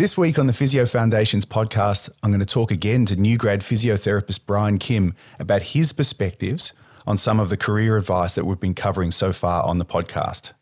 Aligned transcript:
This 0.00 0.16
week 0.16 0.38
on 0.38 0.46
the 0.46 0.54
Physio 0.54 0.86
Foundations 0.86 1.44
podcast, 1.44 2.08
I'm 2.22 2.30
going 2.30 2.40
to 2.40 2.46
talk 2.46 2.70
again 2.70 3.04
to 3.04 3.16
new 3.16 3.36
grad 3.36 3.60
physiotherapist 3.60 4.46
Brian 4.46 4.78
Kim 4.78 5.12
about 5.38 5.60
his 5.60 5.92
perspectives 5.92 6.72
on 7.06 7.18
some 7.18 7.38
of 7.38 7.50
the 7.50 7.58
career 7.58 7.98
advice 7.98 8.34
that 8.34 8.46
we've 8.46 8.58
been 8.58 8.72
covering 8.72 9.10
so 9.10 9.30
far 9.34 9.62
on 9.62 9.76
the 9.76 9.84
podcast. 9.84 10.54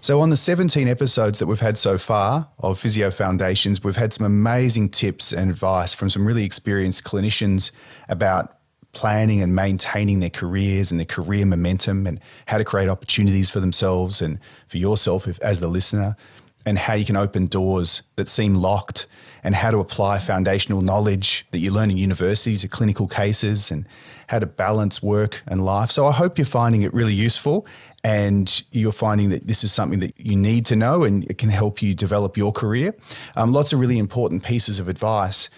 So, 0.00 0.20
on 0.20 0.30
the 0.30 0.36
17 0.36 0.88
episodes 0.88 1.38
that 1.38 1.46
we've 1.46 1.60
had 1.60 1.78
so 1.78 1.98
far 1.98 2.48
of 2.58 2.80
Physio 2.80 3.12
Foundations, 3.12 3.84
we've 3.84 3.94
had 3.94 4.12
some 4.12 4.26
amazing 4.26 4.88
tips 4.88 5.32
and 5.32 5.52
advice 5.52 5.94
from 5.94 6.10
some 6.10 6.26
really 6.26 6.44
experienced 6.44 7.04
clinicians 7.04 7.70
about 8.08 8.55
planning 8.96 9.42
and 9.42 9.54
maintaining 9.54 10.20
their 10.20 10.30
careers 10.30 10.90
and 10.90 10.98
their 10.98 11.04
career 11.04 11.44
momentum 11.44 12.06
and 12.06 12.18
how 12.46 12.56
to 12.56 12.64
create 12.64 12.88
opportunities 12.88 13.50
for 13.50 13.60
themselves 13.60 14.22
and 14.22 14.38
for 14.68 14.78
yourself 14.78 15.28
if, 15.28 15.38
as 15.40 15.60
the 15.60 15.68
listener 15.68 16.16
and 16.64 16.78
how 16.78 16.94
you 16.94 17.04
can 17.04 17.14
open 17.14 17.46
doors 17.46 18.00
that 18.16 18.26
seem 18.26 18.54
locked 18.54 19.06
and 19.44 19.54
how 19.54 19.70
to 19.70 19.78
apply 19.80 20.18
foundational 20.18 20.80
knowledge 20.80 21.46
that 21.50 21.58
you 21.58 21.70
learn 21.70 21.90
in 21.90 21.98
universities 21.98 22.62
to 22.62 22.68
clinical 22.68 23.06
cases 23.06 23.70
and 23.70 23.86
how 24.28 24.38
to 24.38 24.46
balance 24.46 25.02
work 25.02 25.42
and 25.46 25.62
life. 25.62 25.90
So 25.90 26.06
I 26.06 26.12
hope 26.12 26.38
you're 26.38 26.46
finding 26.46 26.80
it 26.80 26.94
really 26.94 27.12
useful 27.12 27.66
and 28.02 28.62
you're 28.72 28.92
finding 28.92 29.28
that 29.28 29.46
this 29.46 29.62
is 29.62 29.74
something 29.74 30.00
that 30.00 30.18
you 30.18 30.36
need 30.36 30.64
to 30.66 30.74
know 30.74 31.04
and 31.04 31.30
it 31.30 31.36
can 31.36 31.50
help 31.50 31.82
you 31.82 31.94
develop 31.94 32.38
your 32.38 32.50
career. 32.50 32.94
Um, 33.36 33.52
lots 33.52 33.74
of 33.74 33.78
really 33.78 33.98
important 33.98 34.42
pieces 34.42 34.80
of 34.80 34.88
advice 34.88 35.50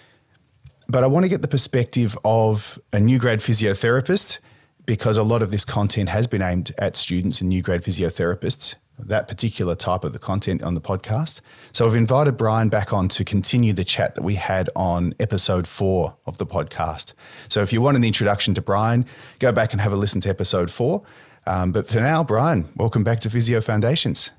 but 0.88 1.04
I 1.04 1.06
want 1.06 1.24
to 1.24 1.28
get 1.28 1.42
the 1.42 1.48
perspective 1.48 2.16
of 2.24 2.78
a 2.92 3.00
new 3.00 3.18
grad 3.18 3.40
physiotherapist 3.40 4.38
because 4.86 5.18
a 5.18 5.22
lot 5.22 5.42
of 5.42 5.50
this 5.50 5.64
content 5.64 6.08
has 6.08 6.26
been 6.26 6.40
aimed 6.40 6.72
at 6.78 6.96
students 6.96 7.42
and 7.42 7.50
new 7.50 7.60
grad 7.60 7.84
physiotherapists, 7.84 8.74
that 8.98 9.28
particular 9.28 9.74
type 9.74 10.02
of 10.02 10.14
the 10.14 10.18
content 10.18 10.62
on 10.62 10.74
the 10.74 10.80
podcast. 10.80 11.42
So 11.72 11.86
I've 11.86 11.94
invited 11.94 12.38
Brian 12.38 12.70
back 12.70 12.94
on 12.94 13.08
to 13.08 13.24
continue 13.24 13.74
the 13.74 13.84
chat 13.84 14.14
that 14.14 14.22
we 14.22 14.34
had 14.34 14.70
on 14.74 15.14
episode 15.20 15.66
four 15.66 16.16
of 16.24 16.38
the 16.38 16.46
podcast. 16.46 17.12
So 17.50 17.60
if 17.60 17.70
you 17.70 17.82
want 17.82 17.98
an 17.98 18.04
introduction 18.04 18.54
to 18.54 18.62
Brian, 18.62 19.04
go 19.40 19.52
back 19.52 19.72
and 19.72 19.82
have 19.82 19.92
a 19.92 19.96
listen 19.96 20.22
to 20.22 20.30
episode 20.30 20.70
four. 20.70 21.02
Um, 21.46 21.70
but 21.70 21.86
for 21.86 22.00
now, 22.00 22.24
Brian, 22.24 22.66
welcome 22.76 23.04
back 23.04 23.20
to 23.20 23.30
Physio 23.30 23.60
Foundations. 23.60 24.30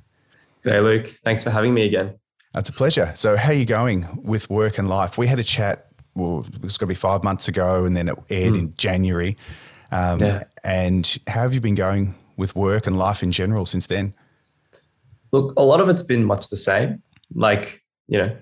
G'day, 0.66 0.84
Luke. 0.84 1.08
Thanks 1.24 1.44
for 1.44 1.52
having 1.52 1.76
me 1.76 1.86
again. 1.86 2.16
That's 2.56 2.70
a 2.70 2.74
pleasure. 2.74 3.12
So, 3.16 3.38
how 3.38 3.52
are 3.52 3.54
you 3.54 3.66
going 3.66 4.08
with 4.24 4.50
work 4.50 4.80
and 4.80 4.90
life? 4.90 5.18
We 5.18 5.28
had 5.28 5.40
a 5.40 5.44
chat 5.44 5.89
well, 6.16 6.46
it 6.54 6.62
was 6.62 6.78
going 6.78 6.88
to 6.88 6.94
be 6.94 6.96
five 6.96 7.24
months 7.24 7.48
ago, 7.48 7.86
and 7.86 7.96
then 7.96 8.10
it 8.10 8.18
aired 8.30 8.54
mm. 8.54 8.60
in 8.60 8.74
January. 8.78 9.38
Um, 9.92 10.20
yeah. 10.20 10.44
And 10.64 11.18
how 11.28 11.42
have 11.42 11.54
you 11.54 11.62
been 11.62 11.76
going 11.76 12.16
with 12.38 12.56
work 12.56 12.88
and 12.88 12.98
life 12.98 13.24
in 13.24 13.32
general 13.32 13.66
since 13.66 13.88
then? 13.88 14.14
Look, 15.32 15.54
a 15.58 15.64
lot 15.64 15.80
of 15.80 15.90
it's 15.90 16.04
been 16.04 16.24
much 16.24 16.50
the 16.50 16.58
same. 16.58 17.02
Like, 17.34 17.84
you 18.08 18.18
know, 18.18 18.36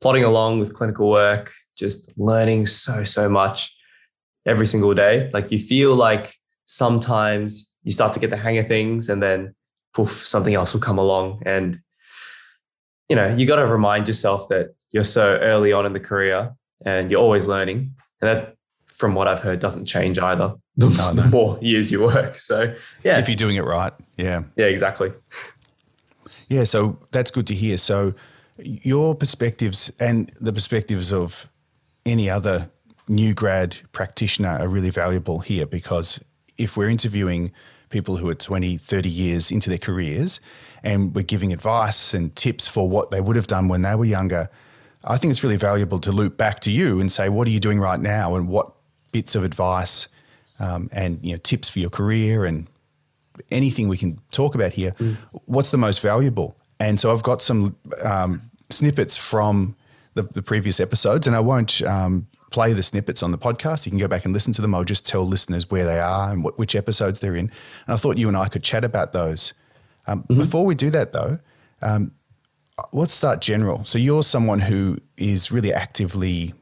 plodding 0.00 0.24
along 0.24 0.60
with 0.60 0.74
clinical 0.74 1.10
work, 1.10 1.52
just 1.76 2.18
learning 2.18 2.66
so, 2.66 3.04
so 3.04 3.28
much 3.28 3.74
every 4.46 4.66
single 4.66 4.94
day. 4.94 5.30
Like, 5.32 5.50
you 5.50 5.58
feel 5.58 5.94
like 5.94 6.34
sometimes 6.66 7.74
you 7.82 7.92
start 7.92 8.14
to 8.14 8.20
get 8.20 8.30
the 8.30 8.36
hang 8.36 8.58
of 8.58 8.68
things, 8.68 9.08
and 9.08 9.22
then 9.22 9.54
poof, 9.94 10.26
something 10.26 10.54
else 10.54 10.74
will 10.74 10.80
come 10.80 10.98
along. 10.98 11.42
And, 11.46 11.80
you 13.08 13.16
know, 13.16 13.34
you 13.34 13.46
got 13.46 13.56
to 13.56 13.66
remind 13.66 14.06
yourself 14.06 14.48
that 14.48 14.74
you're 14.90 15.04
so 15.04 15.38
early 15.38 15.72
on 15.72 15.86
in 15.86 15.92
the 15.92 16.00
career 16.00 16.54
and 16.84 17.10
you're 17.10 17.20
always 17.20 17.46
learning. 17.46 17.94
And 18.20 18.28
that, 18.28 18.56
from 18.86 19.14
what 19.14 19.28
I've 19.28 19.40
heard, 19.40 19.58
doesn't 19.58 19.86
change 19.86 20.18
either. 20.18 20.54
The, 20.76 20.88
no, 20.90 21.12
no. 21.12 21.28
more 21.28 21.58
years 21.60 21.90
you 21.90 22.04
work. 22.04 22.36
So 22.36 22.74
yeah, 23.02 23.18
if 23.18 23.28
you're 23.28 23.36
doing 23.36 23.56
it 23.56 23.64
right, 23.64 23.92
yeah, 24.16 24.44
yeah, 24.56 24.66
exactly. 24.66 25.12
Yeah, 26.48 26.64
so 26.64 26.98
that's 27.10 27.30
good 27.30 27.46
to 27.48 27.54
hear. 27.54 27.78
So 27.78 28.14
your 28.58 29.14
perspectives 29.14 29.90
and 29.98 30.30
the 30.40 30.52
perspectives 30.52 31.12
of 31.12 31.50
any 32.06 32.28
other 32.30 32.70
new 33.08 33.34
grad 33.34 33.76
practitioner 33.92 34.58
are 34.58 34.68
really 34.68 34.90
valuable 34.90 35.40
here 35.40 35.66
because 35.66 36.22
if 36.56 36.76
we're 36.76 36.88
interviewing 36.88 37.52
people 37.90 38.16
who 38.16 38.28
are 38.28 38.34
20, 38.34 38.78
30 38.78 39.08
years 39.08 39.50
into 39.50 39.68
their 39.68 39.78
careers 39.78 40.40
and 40.82 41.14
we're 41.14 41.22
giving 41.22 41.52
advice 41.52 42.14
and 42.14 42.34
tips 42.36 42.66
for 42.66 42.88
what 42.88 43.10
they 43.10 43.20
would 43.20 43.36
have 43.36 43.46
done 43.46 43.68
when 43.68 43.82
they 43.82 43.94
were 43.94 44.04
younger, 44.04 44.48
I 45.04 45.18
think 45.18 45.30
it's 45.30 45.44
really 45.44 45.56
valuable 45.56 45.98
to 46.00 46.12
loop 46.12 46.36
back 46.36 46.60
to 46.60 46.70
you 46.70 47.00
and 47.00 47.12
say, 47.12 47.28
what 47.28 47.46
are 47.46 47.50
you 47.50 47.60
doing 47.60 47.78
right 47.78 48.00
now, 48.00 48.36
and 48.36 48.48
what 48.48 48.72
bits 49.12 49.34
of 49.34 49.44
advice 49.44 50.08
um, 50.58 50.88
and 50.92 51.18
you 51.22 51.32
know 51.32 51.38
tips 51.38 51.68
for 51.68 51.78
your 51.78 51.90
career 51.90 52.44
and 52.44 52.66
anything 53.50 53.88
we 53.88 53.96
can 53.96 54.18
talk 54.30 54.54
about 54.54 54.72
here. 54.72 54.92
Mm. 54.92 55.16
What's 55.46 55.70
the 55.70 55.78
most 55.78 56.00
valuable? 56.00 56.56
And 56.80 56.98
so 56.98 57.12
I've 57.12 57.22
got 57.22 57.42
some 57.42 57.76
um, 58.02 58.42
snippets 58.70 59.16
from 59.16 59.76
the, 60.14 60.22
the, 60.22 60.42
previous 60.42 60.80
episodes, 60.80 61.26
and 61.26 61.34
I 61.34 61.40
won't 61.40 61.82
um, 61.82 62.26
play 62.50 62.72
the 62.72 62.82
snippets 62.82 63.22
on 63.22 63.32
the 63.32 63.38
podcast. 63.38 63.86
You 63.86 63.90
can 63.90 63.98
go 63.98 64.08
back 64.08 64.24
and 64.24 64.32
listen 64.32 64.52
to 64.54 64.62
them. 64.62 64.74
I'll 64.74 64.84
just 64.84 65.06
tell 65.06 65.26
listeners 65.26 65.70
where 65.70 65.84
they 65.84 65.98
are 65.98 66.30
and 66.30 66.44
what, 66.44 66.58
which 66.58 66.76
episodes 66.76 67.20
they're 67.20 67.36
in. 67.36 67.50
And 67.86 67.94
I 67.94 67.96
thought 67.96 68.18
you 68.18 68.28
and 68.28 68.36
I 68.36 68.48
could 68.48 68.62
chat 68.62 68.84
about 68.84 69.12
those. 69.12 69.54
Um, 70.06 70.22
mm-hmm. 70.22 70.38
Before 70.38 70.64
we 70.64 70.74
do 70.74 70.90
that, 70.90 71.12
though, 71.12 71.38
um, 71.82 72.12
let's 72.92 73.12
start 73.12 73.40
general. 73.40 73.84
So 73.84 73.98
you're 73.98 74.22
someone 74.22 74.60
who 74.60 74.98
is 75.16 75.52
really 75.52 75.72
actively 75.72 76.54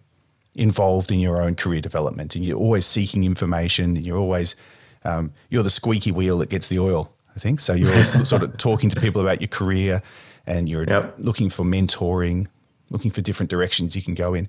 involved 0.54 1.10
in 1.10 1.18
your 1.18 1.40
own 1.40 1.54
career 1.54 1.80
development, 1.80 2.36
and 2.36 2.44
you're 2.44 2.58
always 2.58 2.86
seeking 2.86 3.24
information. 3.24 3.96
And 3.96 4.04
you're 4.04 4.18
always 4.18 4.56
um, 5.04 5.32
you're 5.50 5.62
the 5.62 5.70
squeaky 5.70 6.12
wheel 6.12 6.38
that 6.38 6.50
gets 6.50 6.68
the 6.68 6.78
oil. 6.78 7.12
I 7.34 7.38
think 7.38 7.60
so. 7.60 7.72
You're 7.72 7.90
always 7.90 8.28
sort 8.28 8.42
of 8.42 8.56
talking 8.56 8.90
to 8.90 9.00
people 9.00 9.20
about 9.20 9.40
your 9.40 9.48
career, 9.48 10.02
and 10.46 10.68
you're 10.68 10.84
yep. 10.84 11.14
looking 11.18 11.48
for 11.48 11.64
mentoring, 11.64 12.46
looking 12.90 13.10
for 13.10 13.22
different 13.22 13.50
directions 13.50 13.96
you 13.96 14.02
can 14.02 14.14
go 14.14 14.34
in. 14.34 14.48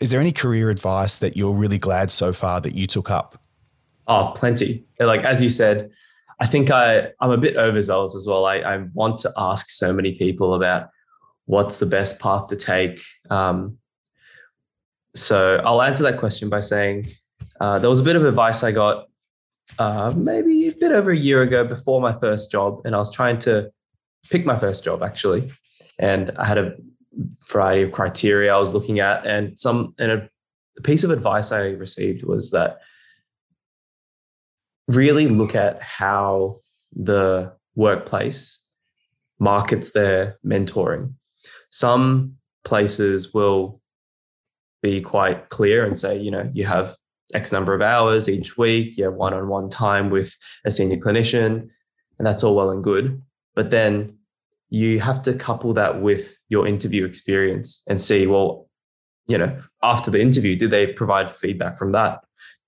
Is 0.00 0.10
there 0.10 0.20
any 0.20 0.32
career 0.32 0.70
advice 0.70 1.18
that 1.18 1.36
you're 1.36 1.54
really 1.54 1.78
glad 1.78 2.10
so 2.10 2.32
far 2.32 2.60
that 2.60 2.74
you 2.74 2.86
took 2.86 3.10
up? 3.10 3.40
Oh, 4.06 4.32
plenty. 4.34 4.84
Like 5.00 5.22
as 5.22 5.40
you 5.40 5.48
said, 5.48 5.90
I 6.40 6.46
think 6.46 6.70
I 6.70 7.12
I'm 7.20 7.30
a 7.30 7.38
bit 7.38 7.56
overzealous 7.56 8.16
as 8.16 8.26
well. 8.26 8.44
I, 8.44 8.56
I 8.56 8.76
want 8.92 9.18
to 9.20 9.32
ask 9.36 9.70
so 9.70 9.92
many 9.92 10.12
people 10.12 10.54
about 10.54 10.90
what's 11.46 11.78
the 11.78 11.86
best 11.86 12.20
path 12.20 12.48
to 12.48 12.56
take? 12.56 13.00
Um, 13.30 13.78
so 15.14 15.60
I'll 15.64 15.82
answer 15.82 16.02
that 16.04 16.18
question 16.18 16.48
by 16.48 16.60
saying 16.60 17.06
uh, 17.60 17.78
there 17.78 17.90
was 17.90 18.00
a 18.00 18.04
bit 18.04 18.16
of 18.16 18.24
advice 18.24 18.62
I 18.62 18.72
got 18.72 19.06
uh, 19.78 20.12
maybe 20.16 20.68
a 20.68 20.72
bit 20.72 20.92
over 20.92 21.10
a 21.10 21.16
year 21.16 21.42
ago 21.42 21.64
before 21.64 22.00
my 22.00 22.18
first 22.18 22.50
job, 22.50 22.80
and 22.84 22.94
I 22.94 22.98
was 22.98 23.10
trying 23.10 23.38
to 23.40 23.70
pick 24.30 24.44
my 24.44 24.58
first 24.58 24.84
job 24.84 25.02
actually, 25.02 25.50
and 25.98 26.32
I 26.36 26.46
had 26.46 26.58
a 26.58 26.74
variety 27.50 27.82
of 27.82 27.92
criteria 27.92 28.54
I 28.54 28.58
was 28.58 28.74
looking 28.74 29.00
at, 29.00 29.26
and 29.26 29.58
some 29.58 29.94
and 29.98 30.10
a, 30.10 30.28
a 30.78 30.82
piece 30.82 31.04
of 31.04 31.10
advice 31.10 31.52
I 31.52 31.68
received 31.70 32.24
was 32.24 32.50
that 32.50 32.78
really 34.88 35.28
look 35.28 35.54
at 35.54 35.80
how 35.80 36.56
the 36.92 37.52
workplace 37.74 38.68
markets 39.38 39.90
their 39.92 40.38
mentoring 40.44 41.14
some 41.74 42.36
places 42.62 43.34
will 43.34 43.80
be 44.80 45.00
quite 45.00 45.48
clear 45.48 45.84
and 45.84 45.98
say, 45.98 46.16
you 46.16 46.30
know, 46.30 46.48
you 46.52 46.64
have 46.64 46.94
X 47.34 47.50
number 47.50 47.74
of 47.74 47.82
hours 47.82 48.28
each 48.28 48.56
week, 48.56 48.96
you 48.96 49.02
have 49.02 49.14
one 49.14 49.34
on 49.34 49.48
one 49.48 49.68
time 49.68 50.08
with 50.08 50.36
a 50.64 50.70
senior 50.70 50.98
clinician, 50.98 51.68
and 52.16 52.24
that's 52.24 52.44
all 52.44 52.54
well 52.54 52.70
and 52.70 52.84
good. 52.84 53.20
But 53.56 53.72
then 53.72 54.16
you 54.70 55.00
have 55.00 55.20
to 55.22 55.34
couple 55.34 55.74
that 55.74 56.00
with 56.00 56.38
your 56.48 56.64
interview 56.64 57.04
experience 57.04 57.82
and 57.88 58.00
see, 58.00 58.28
well, 58.28 58.68
you 59.26 59.36
know, 59.36 59.58
after 59.82 60.12
the 60.12 60.20
interview, 60.20 60.54
did 60.54 60.70
they 60.70 60.86
provide 60.86 61.32
feedback 61.32 61.76
from 61.76 61.90
that? 61.90 62.20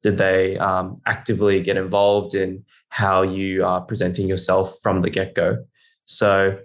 Did 0.03 0.19
they 0.19 0.59
um, 0.59 0.97
actively 1.07 1.61
get 1.61 1.77
involved 1.77 2.35
in 2.35 2.65
how 2.89 3.23
you 3.23 3.65
are 3.65 3.83
presenting 3.83 4.27
yourself 4.27 4.77
from 4.83 5.03
the 5.03 5.11
get 5.11 5.37
go? 5.37 5.59
So 6.07 6.59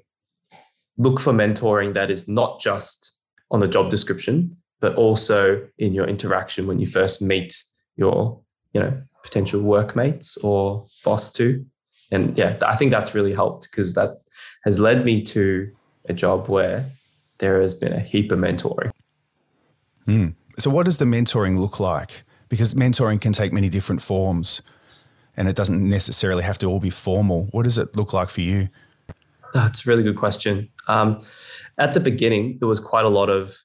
look 1.01 1.19
for 1.19 1.33
mentoring 1.33 1.93
that 1.95 2.11
is 2.11 2.27
not 2.27 2.59
just 2.59 3.13
on 3.49 3.59
the 3.59 3.67
job 3.67 3.89
description, 3.89 4.55
but 4.79 4.95
also 4.95 5.67
in 5.79 5.93
your 5.93 6.07
interaction 6.07 6.67
when 6.67 6.79
you 6.79 6.85
first 6.85 7.21
meet 7.21 7.63
your, 7.95 8.39
you 8.73 8.79
know, 8.81 9.01
potential 9.23 9.61
workmates 9.61 10.37
or 10.37 10.85
boss 11.03 11.31
too. 11.31 11.65
And 12.11 12.37
yeah, 12.37 12.57
I 12.65 12.75
think 12.75 12.91
that's 12.91 13.15
really 13.15 13.33
helped 13.33 13.69
because 13.69 13.95
that 13.95 14.17
has 14.63 14.79
led 14.79 15.03
me 15.03 15.23
to 15.23 15.71
a 16.05 16.13
job 16.13 16.47
where 16.47 16.85
there 17.39 17.61
has 17.61 17.73
been 17.73 17.93
a 17.93 17.99
heap 17.99 18.31
of 18.31 18.37
mentoring. 18.37 18.91
Hmm. 20.05 20.29
So, 20.59 20.69
what 20.69 20.85
does 20.85 20.97
the 20.97 21.05
mentoring 21.05 21.57
look 21.57 21.79
like? 21.79 22.23
Because 22.49 22.73
mentoring 22.75 23.19
can 23.19 23.33
take 23.33 23.53
many 23.53 23.69
different 23.69 24.01
forms 24.01 24.61
and 25.37 25.47
it 25.47 25.55
doesn't 25.55 25.87
necessarily 25.87 26.43
have 26.43 26.57
to 26.59 26.67
all 26.67 26.79
be 26.79 26.89
formal. 26.89 27.47
What 27.51 27.63
does 27.63 27.77
it 27.77 27.95
look 27.95 28.13
like 28.13 28.29
for 28.29 28.41
you? 28.41 28.69
That's 29.53 29.85
a 29.85 29.89
really 29.89 30.03
good 30.03 30.17
question. 30.17 30.69
Um, 30.87 31.19
at 31.77 31.93
the 31.93 31.99
beginning, 31.99 32.57
there 32.59 32.67
was 32.67 32.79
quite 32.79 33.05
a 33.05 33.09
lot 33.09 33.29
of 33.29 33.55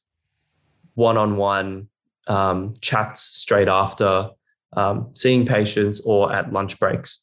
one-on-one 0.95 1.89
um, 2.27 2.75
chats 2.81 3.21
straight 3.21 3.69
after 3.69 4.31
um, 4.77 5.11
seeing 5.15 5.47
patients 5.47 6.01
or 6.05 6.33
at 6.33 6.53
lunch 6.53 6.79
breaks. 6.79 7.23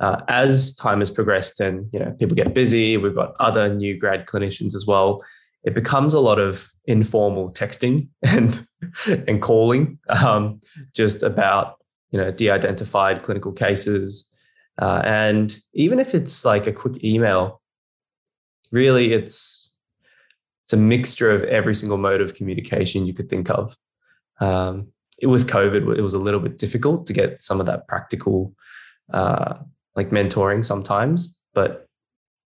uh, 0.00 0.22
as 0.28 0.74
time 0.76 1.00
has 1.00 1.10
progressed 1.10 1.60
and 1.60 1.88
you 1.92 1.98
know 1.98 2.12
people 2.18 2.34
get 2.34 2.54
busy, 2.54 2.96
we've 2.96 3.14
got 3.14 3.34
other 3.40 3.74
new 3.74 3.96
grad 3.96 4.26
clinicians 4.26 4.74
as 4.74 4.86
well. 4.86 5.22
It 5.64 5.74
becomes 5.74 6.14
a 6.14 6.20
lot 6.20 6.38
of 6.38 6.68
informal 6.86 7.52
texting 7.52 8.08
and 8.22 8.66
and 9.06 9.40
calling, 9.40 9.98
um, 10.08 10.60
just 10.94 11.22
about 11.22 11.76
you 12.10 12.18
know 12.18 12.30
de-identified 12.30 13.22
clinical 13.22 13.52
cases, 13.52 14.32
uh, 14.80 15.02
and 15.04 15.58
even 15.74 15.98
if 15.98 16.14
it's 16.14 16.44
like 16.44 16.66
a 16.66 16.72
quick 16.72 17.02
email, 17.04 17.61
really 18.72 19.12
it's 19.12 19.72
it's 20.64 20.72
a 20.72 20.76
mixture 20.76 21.30
of 21.30 21.44
every 21.44 21.74
single 21.74 21.98
mode 21.98 22.20
of 22.20 22.34
communication 22.34 23.06
you 23.06 23.14
could 23.14 23.28
think 23.28 23.50
of. 23.50 23.76
Um, 24.40 24.88
with 25.22 25.48
COVID, 25.48 25.96
it 25.96 26.02
was 26.02 26.14
a 26.14 26.18
little 26.18 26.40
bit 26.40 26.58
difficult 26.58 27.06
to 27.06 27.12
get 27.12 27.42
some 27.42 27.60
of 27.60 27.66
that 27.66 27.86
practical 27.86 28.54
uh, 29.12 29.54
like 29.94 30.10
mentoring 30.10 30.64
sometimes. 30.64 31.38
But 31.54 31.86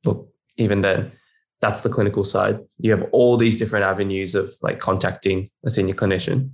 look, 0.05 0.29
even 0.57 0.83
then, 0.83 1.13
that's 1.61 1.83
the 1.83 1.89
clinical 1.89 2.25
side. 2.25 2.61
You 2.79 2.91
have 2.93 3.09
all 3.13 3.37
these 3.37 3.59
different 3.59 3.85
avenues 3.85 4.35
of 4.35 4.53
like 4.63 4.79
contacting 4.79 5.51
a 5.65 5.71
senior 5.71 5.95
clinician. 5.95 6.51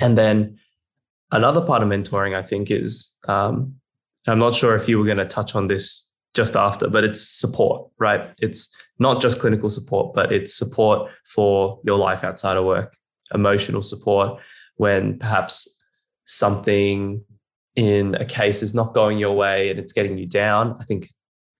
And 0.00 0.16
then 0.16 0.58
another 1.32 1.60
part 1.60 1.82
of 1.82 1.88
mentoring, 1.88 2.34
I 2.34 2.42
think, 2.42 2.70
is 2.70 3.16
um, 3.28 3.76
I'm 4.26 4.38
not 4.38 4.54
sure 4.54 4.74
if 4.74 4.88
you 4.88 4.98
were 4.98 5.04
going 5.04 5.18
to 5.18 5.26
touch 5.26 5.54
on 5.54 5.68
this 5.68 6.05
just 6.36 6.54
after, 6.54 6.88
but 6.88 7.02
it's 7.02 7.26
support, 7.26 7.90
right? 7.98 8.30
It's 8.38 8.76
not 8.98 9.20
just 9.20 9.40
clinical 9.40 9.70
support, 9.70 10.14
but 10.14 10.30
it's 10.30 10.54
support 10.54 11.10
for 11.24 11.80
your 11.84 11.98
life 11.98 12.22
outside 12.22 12.56
of 12.56 12.64
work, 12.64 12.96
emotional 13.34 13.82
support 13.82 14.38
when 14.76 15.18
perhaps 15.18 15.74
something 16.26 17.24
in 17.74 18.14
a 18.16 18.24
case 18.24 18.62
is 18.62 18.74
not 18.74 18.94
going 18.94 19.18
your 19.18 19.34
way 19.34 19.70
and 19.70 19.78
it's 19.78 19.92
getting 19.92 20.16
you 20.18 20.26
down, 20.26 20.76
I 20.80 20.84
think 20.84 21.08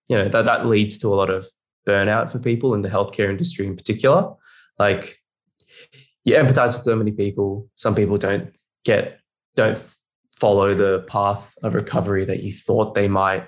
you 0.08 0.16
know 0.16 0.28
that 0.28 0.44
that 0.44 0.66
leads 0.66 0.98
to 0.98 1.08
a 1.12 1.16
lot 1.16 1.30
of 1.30 1.46
burnout 1.86 2.30
for 2.30 2.38
people 2.38 2.74
in 2.74 2.82
the 2.82 2.88
healthcare 2.88 3.28
industry 3.28 3.66
in 3.66 3.76
particular. 3.76 4.32
Like 4.78 5.18
you 6.24 6.34
empathize 6.34 6.74
with 6.74 6.84
so 6.84 6.96
many 6.96 7.12
people. 7.12 7.68
Some 7.76 7.94
people 7.94 8.18
don't 8.18 8.54
get 8.84 9.20
don't 9.56 9.78
follow 10.28 10.74
the 10.74 11.04
path 11.08 11.54
of 11.62 11.74
recovery 11.74 12.24
that 12.24 12.42
you 12.42 12.52
thought 12.52 12.94
they 12.94 13.08
might, 13.08 13.46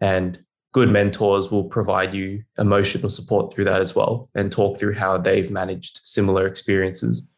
and 0.00 0.38
good 0.72 0.90
mentors 0.90 1.50
will 1.50 1.64
provide 1.64 2.14
you 2.14 2.42
emotional 2.58 3.10
support 3.10 3.52
through 3.52 3.64
that 3.64 3.80
as 3.80 3.94
well 3.94 4.28
and 4.34 4.52
talk 4.52 4.78
through 4.78 4.94
how 4.94 5.18
they've 5.18 5.50
managed 5.50 6.00
similar 6.04 6.46
experiences. 6.46 7.28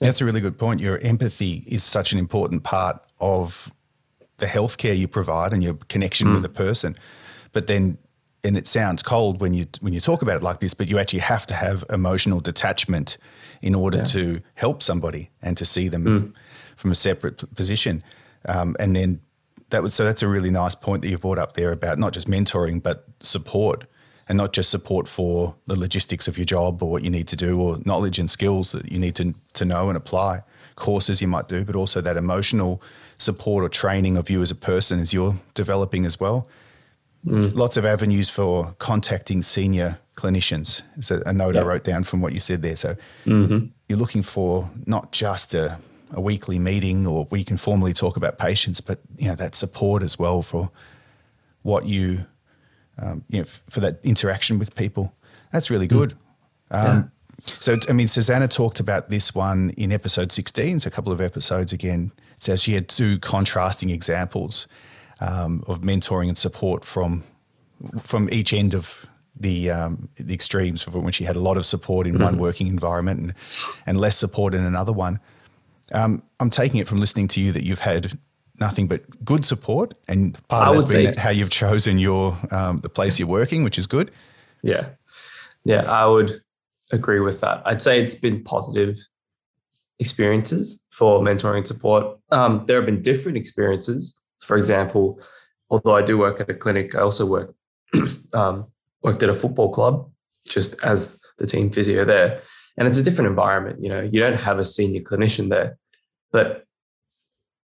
That's 0.00 0.20
a 0.20 0.26
really 0.26 0.42
good 0.42 0.58
point. 0.58 0.80
Your 0.80 0.98
empathy 0.98 1.64
is 1.66 1.82
such 1.82 2.12
an 2.12 2.18
important 2.18 2.64
part 2.64 3.02
of 3.18 3.72
the 4.38 4.46
healthcare 4.46 4.96
you 4.96 5.08
provide 5.08 5.54
and 5.54 5.62
your 5.62 5.74
connection 5.88 6.28
mm. 6.28 6.34
with 6.34 6.42
the 6.42 6.50
person. 6.50 6.96
But 7.52 7.66
then, 7.66 7.96
and 8.44 8.58
it 8.58 8.66
sounds 8.66 9.02
cold 9.02 9.40
when 9.40 9.54
you 9.54 9.66
when 9.80 9.94
you 9.94 10.00
talk 10.00 10.20
about 10.20 10.36
it 10.36 10.42
like 10.42 10.60
this, 10.60 10.74
but 10.74 10.88
you 10.88 10.98
actually 10.98 11.20
have 11.20 11.46
to 11.46 11.54
have 11.54 11.82
emotional 11.90 12.40
detachment 12.40 13.16
in 13.62 13.74
order 13.74 13.98
yeah. 13.98 14.04
to 14.04 14.40
help 14.54 14.82
somebody 14.82 15.30
and 15.40 15.56
to 15.56 15.64
see 15.64 15.88
them 15.88 16.04
mm. 16.04 16.32
from 16.76 16.90
a 16.90 16.94
separate 16.94 17.42
position. 17.54 18.04
Um, 18.44 18.76
and 18.78 18.94
then 18.94 19.20
that 19.70 19.82
was 19.82 19.94
so 19.94 20.04
that's 20.04 20.22
a 20.22 20.28
really 20.28 20.50
nice 20.50 20.74
point 20.74 21.02
that 21.02 21.08
you 21.08 21.18
brought 21.18 21.38
up 21.38 21.54
there 21.54 21.72
about 21.72 21.98
not 21.98 22.12
just 22.12 22.28
mentoring 22.28 22.82
but 22.82 23.06
support 23.20 23.84
and 24.28 24.36
not 24.36 24.52
just 24.52 24.70
support 24.70 25.08
for 25.08 25.54
the 25.66 25.76
logistics 25.76 26.26
of 26.26 26.36
your 26.36 26.44
job 26.44 26.82
or 26.82 26.90
what 26.90 27.02
you 27.02 27.10
need 27.10 27.28
to 27.28 27.36
do 27.36 27.60
or 27.60 27.78
knowledge 27.84 28.18
and 28.18 28.28
skills 28.28 28.72
that 28.72 28.90
you 28.90 28.98
need 28.98 29.14
to, 29.14 29.34
to 29.52 29.64
know 29.64 29.88
and 29.88 29.96
apply 29.96 30.42
courses 30.74 31.22
you 31.22 31.28
might 31.28 31.48
do 31.48 31.64
but 31.64 31.74
also 31.74 32.00
that 32.00 32.16
emotional 32.16 32.82
support 33.18 33.64
or 33.64 33.68
training 33.68 34.16
of 34.16 34.28
you 34.28 34.42
as 34.42 34.50
a 34.50 34.54
person 34.54 35.00
as 35.00 35.12
you're 35.12 35.34
developing 35.54 36.04
as 36.04 36.20
well. 36.20 36.48
Mm. 37.26 37.56
Lots 37.56 37.76
of 37.76 37.84
avenues 37.84 38.30
for 38.30 38.74
contacting 38.78 39.42
senior 39.42 39.98
clinicians. 40.16 40.82
It's 40.96 41.10
a, 41.10 41.22
a 41.26 41.32
note 41.32 41.54
yep. 41.54 41.64
I 41.64 41.66
wrote 41.66 41.84
down 41.84 42.04
from 42.04 42.20
what 42.20 42.32
you 42.32 42.40
said 42.40 42.62
there. 42.62 42.76
So 42.76 42.96
mm-hmm. 43.24 43.66
you're 43.88 43.98
looking 43.98 44.22
for 44.22 44.70
not 44.86 45.12
just 45.12 45.54
a, 45.54 45.78
a 46.12 46.20
weekly 46.20 46.58
meeting 46.58 47.06
or 47.06 47.26
we 47.30 47.44
can 47.44 47.56
formally 47.56 47.92
talk 47.92 48.16
about 48.16 48.38
patients, 48.38 48.80
but 48.80 49.00
you 49.16 49.28
know 49.28 49.34
that 49.34 49.54
support 49.54 50.02
as 50.02 50.18
well 50.18 50.42
for 50.42 50.70
what 51.62 51.86
you, 51.86 52.24
um, 52.98 53.24
you 53.28 53.38
know, 53.38 53.42
f- 53.44 53.62
for 53.68 53.80
that 53.80 53.98
interaction 54.04 54.58
with 54.58 54.74
people. 54.74 55.12
That's 55.52 55.70
really 55.70 55.86
good. 55.86 56.14
Mm. 56.70 56.84
Um, 56.84 56.96
yeah. 57.44 57.52
So 57.60 57.76
I 57.88 57.92
mean, 57.92 58.08
Susanna 58.08 58.48
talked 58.48 58.80
about 58.80 59.10
this 59.10 59.34
one 59.34 59.70
in 59.76 59.92
episode 59.92 60.32
16. 60.32 60.80
So 60.80 60.88
a 60.88 60.90
couple 60.90 61.12
of 61.12 61.20
episodes 61.20 61.72
again 61.72 62.12
so 62.38 62.56
she 62.56 62.74
had 62.74 62.88
two 62.88 63.18
contrasting 63.20 63.90
examples 63.90 64.68
um, 65.20 65.64
of 65.66 65.80
mentoring 65.80 66.28
and 66.28 66.38
support 66.38 66.84
from 66.84 67.22
from 68.00 68.28
each 68.30 68.52
end 68.52 68.74
of 68.74 69.06
the 69.38 69.70
um, 69.70 70.08
the 70.16 70.34
extremes. 70.34 70.86
When 70.86 71.12
she 71.12 71.24
had 71.24 71.36
a 71.36 71.40
lot 71.40 71.56
of 71.56 71.66
support 71.66 72.06
in 72.06 72.14
mm-hmm. 72.14 72.24
one 72.24 72.38
working 72.38 72.66
environment 72.66 73.20
and 73.20 73.34
and 73.86 74.00
less 74.00 74.16
support 74.16 74.54
in 74.54 74.64
another 74.64 74.92
one. 74.92 75.20
Um, 75.92 76.22
I'm 76.40 76.50
taking 76.50 76.80
it 76.80 76.88
from 76.88 77.00
listening 77.00 77.28
to 77.28 77.40
you 77.40 77.52
that 77.52 77.64
you've 77.64 77.80
had 77.80 78.18
nothing 78.58 78.86
but 78.86 79.02
good 79.24 79.44
support, 79.44 79.94
and 80.08 80.36
part 80.48 80.68
of 80.68 80.76
that's 80.76 80.92
been 80.92 81.14
how 81.14 81.30
you've 81.30 81.50
chosen 81.50 81.98
your 81.98 82.36
um, 82.50 82.78
the 82.78 82.88
place 82.88 83.18
you're 83.18 83.28
working, 83.28 83.64
which 83.64 83.78
is 83.78 83.86
good. 83.86 84.10
Yeah, 84.62 84.88
yeah, 85.64 85.90
I 85.90 86.06
would 86.06 86.40
agree 86.92 87.20
with 87.20 87.40
that. 87.40 87.62
I'd 87.64 87.82
say 87.82 88.02
it's 88.02 88.14
been 88.14 88.42
positive 88.42 88.96
experiences 89.98 90.82
for 90.90 91.20
mentoring 91.20 91.58
and 91.58 91.66
support. 91.66 92.18
Um, 92.30 92.64
there 92.66 92.76
have 92.76 92.86
been 92.86 93.02
different 93.02 93.38
experiences. 93.38 94.20
For 94.40 94.56
example, 94.56 95.20
although 95.70 95.96
I 95.96 96.02
do 96.02 96.18
work 96.18 96.40
at 96.40 96.50
a 96.50 96.54
clinic, 96.54 96.94
I 96.94 97.00
also 97.00 97.26
work 97.26 97.54
um, 98.32 98.66
worked 99.02 99.22
at 99.22 99.28
a 99.28 99.34
football 99.34 99.70
club 99.70 100.10
just 100.44 100.82
as 100.84 101.20
the 101.38 101.46
team 101.46 101.70
physio 101.70 102.04
there, 102.04 102.40
and 102.76 102.86
it's 102.86 102.98
a 102.98 103.02
different 103.02 103.28
environment. 103.30 103.82
You 103.82 103.88
know, 103.88 104.02
you 104.02 104.20
don't 104.20 104.38
have 104.38 104.58
a 104.58 104.64
senior 104.64 105.00
clinician 105.00 105.48
there, 105.48 105.78
but 106.32 106.64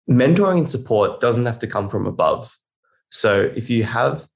mentoring 0.09 0.59
and 0.59 0.69
support 0.69 1.19
doesn't 1.19 1.45
have 1.45 1.59
to 1.59 1.67
come 1.67 1.89
from 1.89 2.05
above. 2.05 2.57
So 3.09 3.51
if 3.55 3.69
you 3.69 3.83
have 3.83 4.27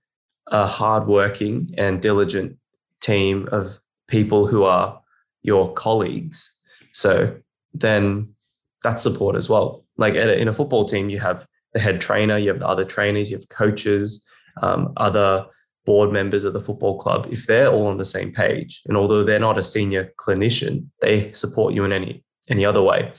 a 0.48 0.68
hardworking 0.68 1.70
and 1.78 2.02
diligent 2.02 2.58
team 3.02 3.48
of 3.52 3.78
people 4.08 4.48
who 4.48 4.64
are 4.64 5.02
your 5.44 5.74
colleagues, 5.74 6.58
so 6.94 7.36
then 7.74 8.36
that's 8.84 9.04
support 9.04 9.36
as 9.36 9.50
well. 9.50 9.84
Like 9.98 10.16
a, 10.16 10.40
in 10.40 10.48
a 10.48 10.54
football 10.54 10.86
team, 10.86 11.10
you 11.10 11.20
have 11.20 11.48
the 11.74 11.80
head 11.80 12.02
trainer, 12.02 12.38
you 12.38 12.50
have 12.50 12.60
the 12.60 12.68
other 12.68 12.86
trainers, 12.86 13.32
you 13.32 13.38
have 13.38 13.50
coaches, 13.50 14.28
um, 14.62 14.94
other 14.98 15.46
board 15.86 16.12
members 16.12 16.44
of 16.44 16.54
the 16.54 16.62
football 16.62 16.98
club. 16.98 17.28
If 17.32 17.48
they're 17.48 17.72
all 17.72 17.88
on 17.88 17.98
the 17.98 18.06
same 18.06 18.32
page, 18.32 18.82
and 18.88 18.98
although 18.98 19.24
they're 19.24 19.40
not 19.40 19.58
a 19.58 19.64
senior 19.64 20.12
clinician, 20.18 20.88
they 21.02 21.32
support 21.32 21.74
you 21.74 21.84
in 21.86 21.92
any 21.92 22.24
any 22.50 22.66
other 22.66 22.82
way. 22.82 23.12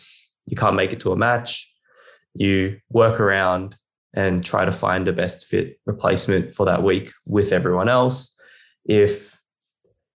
You 0.47 0.57
can't 0.57 0.76
make 0.76 0.93
it 0.93 1.00
to 1.00 1.12
a 1.12 1.17
match. 1.17 1.73
You 2.35 2.79
work 2.91 3.19
around 3.19 3.76
and 4.14 4.45
try 4.45 4.64
to 4.64 4.73
find 4.73 5.09
a 5.09 5.12
best 5.12 5.47
fit 5.47 5.79
replacement 5.85 6.55
for 6.55 6.64
that 6.67 6.83
week 6.83 7.11
with 7.26 7.52
everyone 7.52 7.88
else. 7.88 8.37
If 8.85 9.41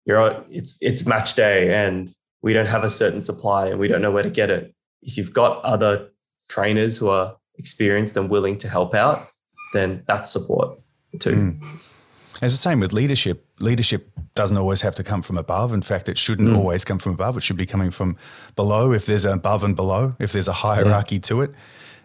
you're 0.06 0.44
it's 0.50 0.78
it's 0.82 1.06
match 1.06 1.36
day 1.36 1.74
and 1.74 2.14
we 2.42 2.54
don't 2.54 2.68
have 2.68 2.84
a 2.84 2.90
certain 2.90 3.22
supply 3.22 3.68
and 3.68 3.80
we 3.80 3.88
don't 3.88 4.02
know 4.02 4.12
where 4.12 4.24
to 4.24 4.30
get 4.30 4.50
it. 4.50 4.74
If 5.02 5.18
you've 5.18 5.34
got 5.34 5.64
other 5.64 6.10
trainers 6.48 6.98
who 6.98 7.10
are 7.10 7.36
experienced 7.58 8.16
and 8.18 8.30
willing 8.30 8.58
to 8.60 8.70
help 8.70 8.96
out, 8.96 9.28
then 9.74 10.04
that's 10.08 10.32
support 10.32 10.80
too. 11.20 11.36
Mm. 11.36 11.80
It's 12.42 12.54
the 12.54 12.58
same 12.58 12.80
with 12.80 12.94
leadership. 12.94 13.46
Leadership 13.60 14.10
doesn't 14.36 14.58
always 14.58 14.82
have 14.82 14.96
to 14.96 15.04
come 15.04 15.22
from 15.22 15.38
above. 15.38 15.74
In 15.74 15.82
fact, 15.82 16.08
it 16.08 16.18
shouldn't 16.18 16.50
mm. 16.50 16.58
always 16.58 16.86
come 16.86 16.98
from 16.98 17.14
above. 17.14 17.38
It 17.38 17.42
should 17.42 17.58
be 17.58 17.66
coming 17.66 17.92
from 17.92 18.16
below 18.56 18.94
if 18.94 19.06
there's 19.06 19.26
an 19.26 19.34
above 19.34 19.64
and 19.64 19.76
below, 19.76 20.16
if 20.20 20.32
there's 20.32 20.48
a 20.48 20.54
hierarchy 20.54 21.16
yeah. 21.16 21.22
to 21.22 21.42
it. 21.42 21.52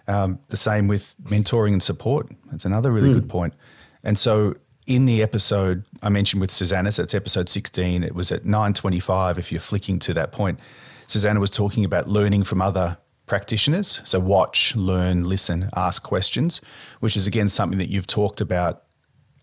Um, 0.08 0.38
the 0.48 0.56
same 0.56 0.88
with 0.88 1.14
mentoring 1.24 1.72
and 1.72 1.82
support. 1.82 2.28
That's 2.50 2.64
another 2.64 2.90
really 2.90 3.10
mm. 3.10 3.14
good 3.14 3.28
point. 3.28 3.54
And 4.02 4.18
so 4.18 4.56
in 4.86 5.06
the 5.06 5.22
episode 5.22 5.84
I 6.02 6.08
mentioned 6.08 6.40
with 6.40 6.50
Susanna, 6.50 6.92
so 6.92 7.04
it's 7.04 7.14
episode 7.14 7.48
16, 7.48 8.02
it 8.02 8.14
was 8.14 8.30
at 8.32 8.44
9.25 8.44 9.38
if 9.38 9.50
you're 9.50 9.60
flicking 9.60 9.98
to 10.00 10.14
that 10.14 10.32
point, 10.32 10.58
Susanna 11.06 11.40
was 11.40 11.50
talking 11.50 11.84
about 11.84 12.08
learning 12.08 12.44
from 12.44 12.60
other 12.60 12.98
practitioners. 13.26 14.00
So 14.04 14.20
watch, 14.20 14.76
learn, 14.76 15.24
listen, 15.24 15.70
ask 15.76 16.02
questions, 16.02 16.60
which 17.00 17.16
is 17.16 17.26
again 17.26 17.48
something 17.48 17.78
that 17.78 17.88
you've 17.88 18.06
talked 18.06 18.40
about 18.40 18.83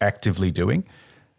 actively 0.01 0.51
doing. 0.51 0.84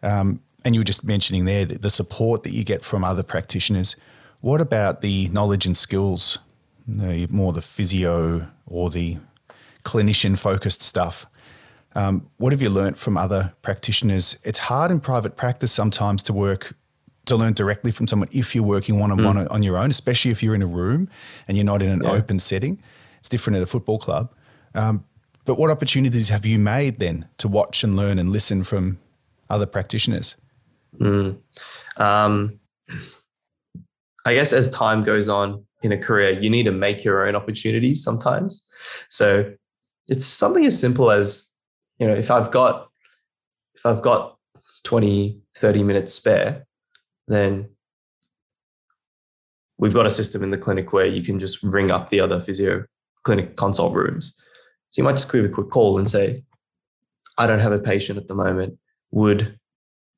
Um, 0.03 0.41
and 0.65 0.75
you 0.75 0.81
were 0.81 0.85
just 0.85 1.05
mentioning 1.05 1.45
there 1.45 1.65
the 1.65 1.91
support 1.91 2.45
that 2.45 2.53
you 2.53 2.65
get 2.65 2.85
from 2.85 3.05
other 3.05 3.23
practitioners. 3.23 3.97
What 4.41 4.61
about 4.61 5.01
the 5.01 5.29
knowledge 5.29 5.67
and 5.67 5.77
skills, 5.77 6.39
the, 6.87 7.27
more 7.31 7.53
the 7.53 7.63
physio 7.63 8.47
or 8.67 8.91
the 8.91 9.19
clinician 9.85 10.39
focused 10.39 10.83
stuff? 10.83 11.27
Um, 11.95 12.29
what 12.39 12.53
have 12.53 12.63
you 12.63 12.71
learnt 12.71 12.97
from 12.97 13.17
other 13.17 13.53
practitioners? 13.63 14.39
It's 14.45 14.59
hard 14.59 14.91
in 14.91 15.01
private 15.01 15.37
practice 15.37 15.73
sometimes 15.73 16.23
to 16.25 16.33
work 16.33 16.75
to 17.25 17.37
learn 17.37 17.53
directly 17.53 17.93
from 17.93 18.07
someone 18.07 18.29
if 18.33 18.55
you're 18.55 18.65
working 18.65 18.99
one 18.99 19.13
on 19.13 19.23
one 19.23 19.47
on 19.49 19.63
your 19.63 19.79
own, 19.79 19.91
especially 19.91 20.31
if 20.31 20.43
you're 20.43 20.55
in 20.55 20.63
a 20.63 20.67
room 20.67 21.09
and 21.47 21.57
you're 21.57 21.65
not 21.65 21.83
in 21.83 21.89
an 21.89 22.03
yeah. 22.03 22.11
open 22.11 22.39
setting. 22.39 22.83
It's 23.19 23.29
different 23.29 23.57
at 23.57 23.63
a 23.63 23.67
football 23.67 23.99
club. 23.99 24.33
Um, 24.75 25.05
But 25.45 25.59
what 25.59 25.71
opportunities 25.71 26.29
have 26.29 26.47
you 26.47 26.59
made 26.59 26.99
then 26.99 27.29
to 27.39 27.49
watch 27.49 27.83
and 27.83 27.97
learn 27.97 28.19
and 28.19 28.31
listen 28.31 28.63
from 28.63 28.99
other 29.51 29.67
practitioners? 29.67 30.37
Mm. 30.99 31.39
Um, 31.97 32.61
I 34.25 34.35
guess 34.35 34.53
as 34.53 34.71
time 34.71 35.03
goes 35.03 35.29
on 35.29 35.65
in 35.83 35.93
a 35.93 35.99
career, 35.99 36.31
you 36.31 36.49
need 36.49 36.65
to 36.65 36.73
make 36.73 37.05
your 37.05 37.27
own 37.27 37.35
opportunities 37.35 38.05
sometimes. 38.05 38.69
So 39.09 39.53
it's 40.09 40.25
something 40.25 40.65
as 40.65 40.79
simple 40.79 41.11
as, 41.11 41.53
you 41.99 42.07
know, 42.07 42.15
if 42.15 42.31
I've 42.31 42.51
got 42.51 42.89
if 43.75 43.87
I've 43.87 44.03
got 44.03 44.37
20, 44.85 45.41
30 45.57 45.83
minutes 45.83 46.13
spare, 46.13 46.67
then 47.27 47.69
we've 49.79 49.95
got 49.95 50.07
a 50.07 50.11
system 50.11 50.45
in 50.45 50.51
the 50.51 50.59
clinic 50.59 50.93
where 50.93 51.07
you 51.07 51.23
can 51.23 51.39
just 51.39 51.63
ring 51.63 51.91
up 51.91 52.11
the 52.11 52.21
other 52.21 52.41
physio 52.41 52.85
clinic 53.25 53.57
consult 53.57 53.95
rooms. 53.95 54.41
So 54.93 55.01
you 55.01 55.05
might 55.05 55.17
just 55.17 55.33
give 55.33 55.43
a 55.43 55.49
quick 55.49 55.71
call 55.71 55.99
and 55.99 56.09
say, 56.09 56.45
I 57.39 57.47
don't 57.47 57.61
have 57.61 57.73
a 57.73 57.79
patient 57.79 58.19
at 58.19 58.29
the 58.29 58.35
moment. 58.35 58.79
Would 59.11 59.59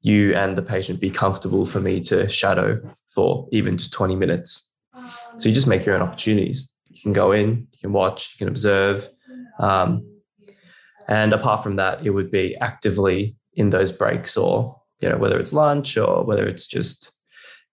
you 0.02 0.34
and 0.34 0.58
the 0.58 0.62
patient 0.62 1.00
be 1.00 1.10
comfortable 1.10 1.64
for 1.64 1.80
me 1.80 2.00
to 2.00 2.28
shadow 2.28 2.80
for 3.08 3.48
even 3.52 3.78
just 3.78 3.92
20 3.92 4.16
minutes? 4.16 4.74
So 5.36 5.48
you 5.48 5.54
just 5.54 5.68
make 5.68 5.86
your 5.86 5.94
own 5.94 6.02
opportunities. 6.02 6.70
You 6.88 7.00
can 7.00 7.12
go 7.12 7.30
in, 7.30 7.50
you 7.50 7.78
can 7.80 7.92
watch, 7.92 8.34
you 8.34 8.38
can 8.38 8.48
observe. 8.48 9.08
Um, 9.60 10.04
and 11.06 11.32
apart 11.32 11.62
from 11.62 11.76
that, 11.76 12.04
it 12.04 12.10
would 12.10 12.32
be 12.32 12.56
actively 12.56 13.36
in 13.54 13.70
those 13.70 13.92
breaks 13.92 14.36
or, 14.36 14.80
you 15.00 15.08
know, 15.08 15.18
whether 15.18 15.38
it's 15.38 15.52
lunch 15.52 15.96
or 15.96 16.24
whether 16.24 16.44
it's 16.44 16.66
just 16.66 17.12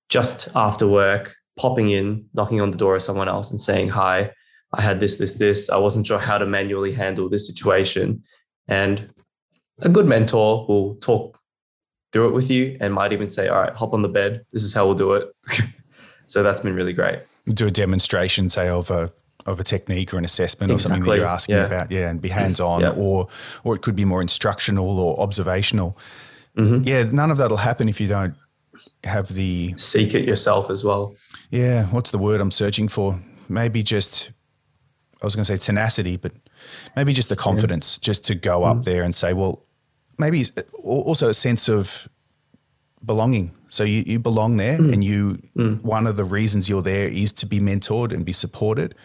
just 0.09 0.49
after 0.55 0.87
work, 0.87 1.33
popping 1.57 1.89
in, 1.89 2.25
knocking 2.35 2.61
on 2.61 2.69
the 2.69 2.77
door 2.77 2.95
of 2.95 3.01
someone 3.01 3.29
else 3.29 3.49
and 3.49 3.59
saying, 3.59 3.89
hi, 3.89 4.29
I 4.73 4.81
had 4.81 4.99
this, 4.99 5.17
this, 5.17 5.35
this. 5.35 5.69
I 5.69 5.77
wasn't 5.77 6.07
sure 6.07 6.19
how 6.19 6.37
to 6.37 6.45
manually 6.45 6.93
handle 6.93 7.29
this 7.29 7.45
situation. 7.45 8.23
And 8.67 9.13
a 9.81 9.89
good 9.89 10.07
mentor 10.07 10.65
will 10.67 10.95
talk 10.95 11.37
through 12.11 12.29
it 12.29 12.33
with 12.33 12.49
you 12.49 12.77
and 12.79 12.93
might 12.93 13.13
even 13.13 13.29
say, 13.29 13.47
all 13.47 13.61
right, 13.61 13.73
hop 13.73 13.93
on 13.93 14.01
the 14.01 14.09
bed. 14.09 14.45
This 14.51 14.63
is 14.63 14.73
how 14.73 14.85
we'll 14.85 14.95
do 14.95 15.13
it. 15.13 15.33
so 16.25 16.43
that's 16.43 16.61
been 16.61 16.73
really 16.73 16.93
great. 16.93 17.19
Do 17.45 17.67
a 17.67 17.71
demonstration, 17.71 18.49
say, 18.49 18.69
of 18.69 18.91
a 18.91 19.11
of 19.47 19.59
a 19.59 19.63
technique 19.63 20.13
or 20.13 20.19
an 20.19 20.25
assessment 20.25 20.71
exactly. 20.71 20.75
or 20.75 20.97
something 20.97 21.11
that 21.11 21.17
you're 21.17 21.27
asking 21.27 21.55
yeah. 21.55 21.65
about, 21.65 21.91
yeah, 21.91 22.09
and 22.09 22.21
be 22.21 22.29
hands 22.29 22.59
on, 22.59 22.81
yeah. 22.81 22.93
or 22.95 23.27
or 23.63 23.75
it 23.75 23.81
could 23.81 23.95
be 23.95 24.05
more 24.05 24.21
instructional 24.21 24.99
or 24.99 25.19
observational. 25.19 25.97
Mm-hmm. 26.55 26.87
Yeah, 26.87 27.03
none 27.11 27.31
of 27.31 27.37
that'll 27.37 27.57
happen 27.57 27.89
if 27.89 27.99
you 27.99 28.07
don't 28.07 28.35
have 29.03 29.33
the 29.33 29.73
seek 29.77 30.13
it 30.13 30.25
yourself 30.25 30.69
as 30.69 30.83
well. 30.83 31.15
Yeah, 31.49 31.85
what's 31.87 32.11
the 32.11 32.19
word 32.19 32.39
I'm 32.39 32.51
searching 32.51 32.87
for? 32.87 33.19
Maybe 33.49 33.81
just 33.81 34.31
I 35.21 35.25
was 35.25 35.35
going 35.35 35.45
to 35.45 35.57
say 35.57 35.63
tenacity, 35.63 36.17
but 36.17 36.31
maybe 36.95 37.13
just 37.13 37.29
the 37.29 37.35
confidence, 37.35 37.99
yeah. 38.01 38.05
just 38.05 38.25
to 38.25 38.35
go 38.35 38.61
mm. 38.61 38.71
up 38.71 38.85
there 38.85 39.03
and 39.03 39.13
say, 39.13 39.33
well, 39.33 39.65
maybe 40.17 40.45
also 40.83 41.29
a 41.29 41.33
sense 41.33 41.69
of 41.69 42.09
belonging. 43.05 43.51
So 43.67 43.83
you, 43.83 44.03
you 44.05 44.19
belong 44.19 44.57
there, 44.57 44.77
mm. 44.77 44.93
and 44.93 45.03
you 45.03 45.41
mm. 45.55 45.81
one 45.81 46.07
of 46.07 46.17
the 46.17 46.23
reasons 46.23 46.67
you're 46.67 46.81
there 46.81 47.07
is 47.07 47.33
to 47.33 47.45
be 47.45 47.59
mentored 47.59 48.13
and 48.13 48.25
be 48.25 48.33
supported, 48.33 48.95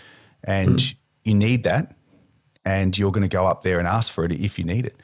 and 0.45 0.79
mm. 0.79 0.95
you 1.25 1.35
need 1.35 1.65
that, 1.65 1.95
and 2.65 2.97
you're 2.97 3.13
going 3.13 3.29
to 3.29 3.37
go 3.37 3.47
up 3.47 3.63
there 3.63 3.79
and 3.79 3.87
ask 3.87 4.13
for 4.13 4.25
it 4.25 4.33
if 4.33 4.59
you 4.59 4.65
need 4.65 4.87
it. 4.87 4.97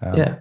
Um, 0.00 0.16
yeah. 0.16 0.34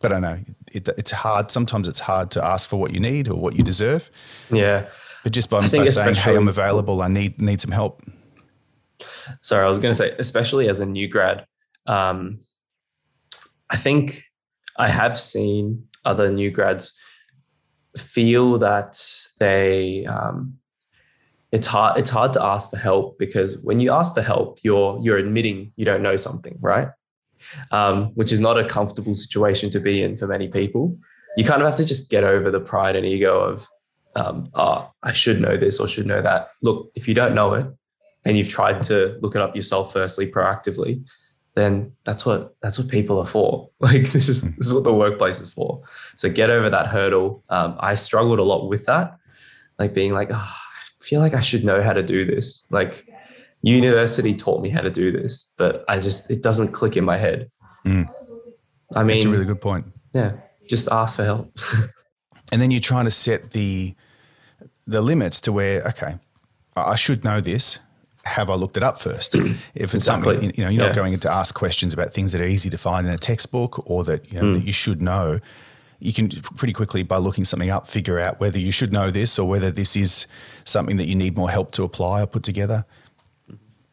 But 0.00 0.12
I 0.12 0.18
know 0.18 0.38
it, 0.72 0.88
it's 0.96 1.10
hard. 1.10 1.50
Sometimes 1.50 1.88
it's 1.88 2.00
hard 2.00 2.30
to 2.32 2.44
ask 2.44 2.68
for 2.68 2.76
what 2.76 2.92
you 2.92 3.00
need 3.00 3.28
or 3.28 3.34
what 3.34 3.56
you 3.56 3.64
deserve. 3.64 4.10
Yeah. 4.50 4.86
But 5.24 5.32
just 5.32 5.50
by, 5.50 5.66
by 5.68 5.86
saying, 5.86 6.14
"Hey, 6.14 6.36
I'm 6.36 6.48
available. 6.48 7.02
I 7.02 7.08
need 7.08 7.40
need 7.40 7.60
some 7.60 7.72
help." 7.72 8.02
Sorry, 9.40 9.64
I 9.64 9.68
was 9.68 9.78
going 9.78 9.92
to 9.92 9.98
say, 9.98 10.14
especially 10.18 10.68
as 10.68 10.80
a 10.80 10.86
new 10.86 11.08
grad, 11.08 11.46
um, 11.86 12.40
I 13.70 13.76
think 13.76 14.20
I 14.76 14.88
have 14.88 15.18
seen 15.18 15.86
other 16.04 16.30
new 16.30 16.50
grads 16.50 16.98
feel 17.96 18.58
that 18.58 19.00
they 19.38 20.04
um, 20.06 20.58
it's 21.52 21.66
hard 21.66 21.98
it's 21.98 22.10
hard 22.10 22.32
to 22.34 22.44
ask 22.44 22.70
for 22.70 22.76
help 22.76 23.18
because 23.18 23.58
when 23.62 23.80
you 23.80 23.92
ask 23.92 24.14
for 24.14 24.22
help, 24.22 24.58
you're 24.62 24.98
you're 25.02 25.16
admitting 25.16 25.72
you 25.76 25.84
don't 25.84 26.02
know 26.02 26.16
something, 26.16 26.58
right? 26.60 26.88
Um, 27.70 28.06
which 28.14 28.32
is 28.32 28.40
not 28.40 28.58
a 28.58 28.66
comfortable 28.66 29.14
situation 29.14 29.70
to 29.70 29.80
be 29.80 30.02
in 30.02 30.16
for 30.16 30.26
many 30.26 30.48
people. 30.48 30.98
You 31.36 31.44
kind 31.44 31.62
of 31.62 31.68
have 31.68 31.76
to 31.76 31.84
just 31.84 32.10
get 32.10 32.24
over 32.24 32.50
the 32.50 32.60
pride 32.60 32.96
and 32.96 33.06
ego 33.06 33.38
of, 33.38 33.68
um, 34.16 34.48
oh, 34.54 34.90
I 35.02 35.12
should 35.12 35.40
know 35.40 35.56
this 35.56 35.78
or 35.78 35.86
should 35.86 36.06
know 36.06 36.22
that. 36.22 36.48
Look, 36.62 36.88
if 36.96 37.06
you 37.06 37.14
don't 37.14 37.34
know 37.34 37.54
it, 37.54 37.66
and 38.26 38.36
you've 38.36 38.50
tried 38.50 38.82
to 38.82 39.18
look 39.22 39.34
it 39.34 39.40
up 39.40 39.56
yourself 39.56 39.92
firstly 39.92 40.30
proactively 40.30 41.02
then 41.56 41.90
that's 42.04 42.24
what 42.26 42.54
that's 42.60 42.78
what 42.78 42.88
people 42.88 43.18
are 43.18 43.26
for. 43.26 43.70
Like 43.80 44.02
this 44.10 44.28
is 44.28 44.42
this 44.56 44.66
is 44.66 44.74
what 44.74 44.84
the 44.84 44.92
workplace 44.92 45.40
is 45.40 45.52
for. 45.52 45.82
So 46.16 46.30
get 46.30 46.50
over 46.50 46.70
that 46.70 46.86
hurdle. 46.86 47.42
Um, 47.48 47.76
i 47.80 47.94
struggled 47.94 48.38
a 48.38 48.42
lot 48.42 48.68
with 48.68 48.84
that 48.86 49.16
like 49.78 49.92
being 49.92 50.12
like 50.12 50.28
oh, 50.30 50.56
i 51.00 51.04
feel 51.04 51.20
like 51.20 51.34
i 51.34 51.40
should 51.40 51.64
know 51.64 51.82
how 51.82 51.92
to 51.92 52.02
do 52.02 52.24
this. 52.24 52.70
Like 52.70 53.06
university 53.62 54.34
taught 54.34 54.62
me 54.62 54.68
how 54.68 54.82
to 54.82 54.90
do 54.90 55.10
this 55.10 55.54
but 55.58 55.84
i 55.88 55.98
just 55.98 56.30
it 56.30 56.42
doesn't 56.42 56.72
click 56.72 56.96
in 56.96 57.04
my 57.04 57.16
head. 57.18 57.50
Mm. 57.84 58.08
i 58.94 59.02
mean 59.02 59.08
that's 59.08 59.24
a 59.24 59.30
really 59.30 59.44
good 59.44 59.60
point. 59.60 59.86
yeah 60.12 60.32
just 60.68 60.88
ask 60.92 61.16
for 61.16 61.24
help. 61.24 61.58
And 62.52 62.62
then 62.62 62.70
you're 62.70 62.80
trying 62.92 63.06
to 63.06 63.10
set 63.10 63.50
the 63.50 63.96
the 64.86 65.00
limits 65.00 65.40
to 65.42 65.52
where 65.52 65.82
okay 65.82 66.16
i 66.76 66.94
should 66.94 67.24
know 67.24 67.40
this 67.40 67.80
have 68.26 68.50
I 68.50 68.54
looked 68.54 68.76
it 68.76 68.82
up 68.82 69.00
first? 69.00 69.34
if 69.34 69.54
it's 69.74 69.94
exactly. 69.94 70.34
something 70.34 70.52
you 70.56 70.64
know, 70.64 70.70
you're 70.70 70.82
yeah. 70.82 70.88
not 70.88 70.96
going 70.96 71.18
to 71.18 71.30
ask 71.30 71.54
questions 71.54 71.94
about 71.94 72.12
things 72.12 72.32
that 72.32 72.40
are 72.40 72.46
easy 72.46 72.68
to 72.70 72.78
find 72.78 73.06
in 73.06 73.12
a 73.12 73.18
textbook 73.18 73.88
or 73.88 74.04
that 74.04 74.30
you 74.30 74.40
know 74.40 74.48
mm. 74.48 74.54
that 74.54 74.64
you 74.64 74.72
should 74.72 75.00
know. 75.00 75.40
You 75.98 76.12
can 76.12 76.28
pretty 76.28 76.74
quickly, 76.74 77.02
by 77.04 77.16
looking 77.16 77.44
something 77.44 77.70
up, 77.70 77.86
figure 77.86 78.18
out 78.18 78.38
whether 78.38 78.58
you 78.58 78.70
should 78.70 78.92
know 78.92 79.10
this 79.10 79.38
or 79.38 79.48
whether 79.48 79.70
this 79.70 79.96
is 79.96 80.26
something 80.64 80.98
that 80.98 81.06
you 81.06 81.14
need 81.14 81.38
more 81.38 81.48
help 81.48 81.70
to 81.72 81.84
apply 81.84 82.22
or 82.22 82.26
put 82.26 82.42
together. 82.42 82.84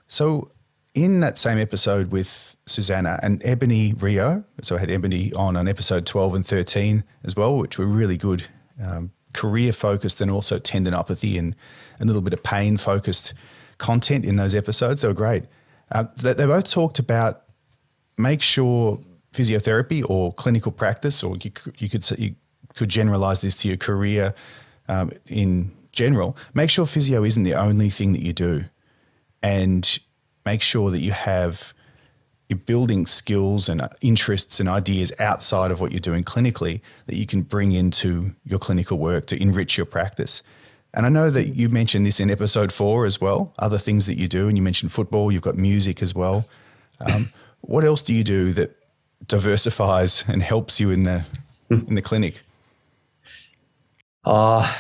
So, 0.10 0.52
in 0.94 1.22
that 1.22 1.38
same 1.38 1.58
episode 1.58 2.12
with 2.12 2.58
Susanna 2.66 3.20
and 3.24 3.42
Ebony 3.46 3.94
Rio, 3.94 4.44
so 4.62 4.76
I 4.76 4.80
had 4.80 4.92
Ebony 4.92 5.32
on 5.34 5.56
on 5.56 5.68
episode 5.68 6.06
12 6.06 6.36
and 6.36 6.46
13 6.46 7.04
as 7.24 7.38
well, 7.38 7.56
which 7.56 7.78
were 7.78 7.86
really 7.86 8.18
good, 8.18 8.48
um, 8.82 9.12
career 9.34 9.72
focused 9.72 10.22
and 10.22 10.30
also 10.30 10.60
tendinopathy 10.60 11.40
and 11.40 11.56
a 12.00 12.06
little 12.06 12.22
bit 12.22 12.34
of 12.34 12.44
pain 12.44 12.78
focused 12.78 13.34
content 13.84 14.26
in 14.26 14.38
those 14.38 14.56
episodes. 14.56 15.02
They 15.02 15.10
were 15.10 15.14
great. 15.14 15.44
Uh, 15.92 16.06
they, 16.16 16.34
both 16.34 16.70
talked 16.72 16.98
about 16.98 17.44
make 18.18 18.42
sure 18.42 19.00
physiotherapy 19.34 20.04
or 20.10 20.34
clinical 20.34 20.72
practice, 20.72 21.22
or 21.22 21.36
you, 21.38 21.52
you 21.78 21.90
could 21.90 22.10
you 22.18 22.36
could 22.76 22.90
generalize 22.90 23.42
this 23.42 23.56
to 23.58 23.68
your 23.68 23.78
career 23.78 24.34
um, 24.88 25.12
in 25.28 25.72
general. 25.92 26.36
Make 26.54 26.70
sure 26.70 26.88
physio 26.88 27.24
isn't 27.24 27.44
the 27.44 27.54
only 27.54 27.90
thing 27.90 28.14
that 28.14 28.22
you 28.22 28.34
do, 28.34 28.64
and 29.44 30.00
make 30.46 30.62
sure 30.62 30.90
that 30.90 31.00
you 31.00 31.12
have 31.12 31.74
you're 32.50 32.60
building 32.60 33.06
skills 33.06 33.70
and 33.70 33.88
interests 34.02 34.60
and 34.60 34.70
ideas 34.70 35.12
outside 35.20 35.72
of 35.72 35.80
what 35.80 35.92
you're 35.92 36.00
doing 36.00 36.24
clinically 36.24 36.82
that 37.08 37.16
you 37.16 37.26
can 37.26 37.42
bring 37.42 37.72
into 37.72 38.34
your 38.46 38.60
clinical 38.60 38.98
work 38.98 39.26
to 39.28 39.42
enrich 39.42 39.78
your 39.78 39.86
practice. 39.86 40.44
And 40.94 41.06
I 41.06 41.10
know 41.10 41.30
that 41.30 41.56
you 41.56 41.70
mentioned 41.70 42.06
this 42.06 42.20
in 42.20 42.30
episode 42.30 42.72
four 42.72 43.06
as 43.06 43.20
well, 43.20 43.54
other 43.58 43.80
things 43.80 44.06
that 44.06 44.16
you 44.16 44.28
do. 44.28 44.48
And 44.48 44.58
you 44.58 44.62
mentioned 44.62 44.92
football, 44.92 45.32
you've 45.32 45.42
got 45.42 45.58
music 45.58 46.02
as 46.02 46.14
well. 46.14 46.46
Um, 47.00 47.32
what 47.62 47.84
else 47.84 48.04
do 48.04 48.14
you 48.14 48.24
do 48.24 48.54
that 48.54 48.76
diversifies 49.28 50.24
and 50.28 50.44
helps 50.44 50.80
you 50.80 50.92
in 50.92 51.04
the 51.04 51.26
in 51.70 51.96
the 51.96 52.02
clinic? 52.02 52.42
Uh 54.26 54.72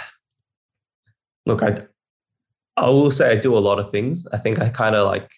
look, 1.46 1.63
I 1.63 1.77
I 2.77 2.89
will 2.89 3.12
say 3.12 3.32
I 3.32 3.36
do 3.36 3.58
a 3.58 3.60
lot 3.60 3.79
of 3.79 3.91
things. 3.91 4.27
I 4.34 4.38
think 4.38 4.60
I 4.60 4.70
kind 4.70 4.96
of 4.96 5.08
like 5.08 5.32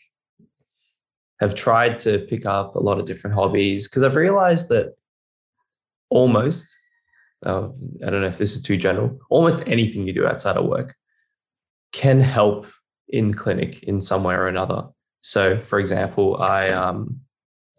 have 1.40 1.56
tried 1.56 2.00
to 2.00 2.20
pick 2.20 2.46
up 2.46 2.76
a 2.76 2.80
lot 2.80 3.00
of 3.00 3.06
different 3.06 3.36
hobbies 3.36 3.88
because 3.88 4.04
I've 4.04 4.16
realized 4.16 4.70
that 4.70 4.96
almost 6.10 6.76
uh, 7.46 7.70
I 8.06 8.10
don't 8.10 8.22
know 8.22 8.28
if 8.28 8.38
this 8.38 8.56
is 8.56 8.62
too 8.62 8.78
general, 8.78 9.20
almost 9.30 9.64
anything 9.68 10.08
you 10.08 10.14
do 10.14 10.28
outside 10.28 10.58
of 10.58 10.66
work 10.66 10.96
can 11.92 12.20
help 12.20 12.68
in 13.08 13.34
clinic 13.34 13.84
in 13.84 14.02
some 14.02 14.24
way 14.24 14.36
or 14.36 14.48
another. 14.48 14.84
So, 15.22 15.62
for 15.64 15.80
example, 15.80 16.38
I 16.42 16.70
um, 16.70 17.20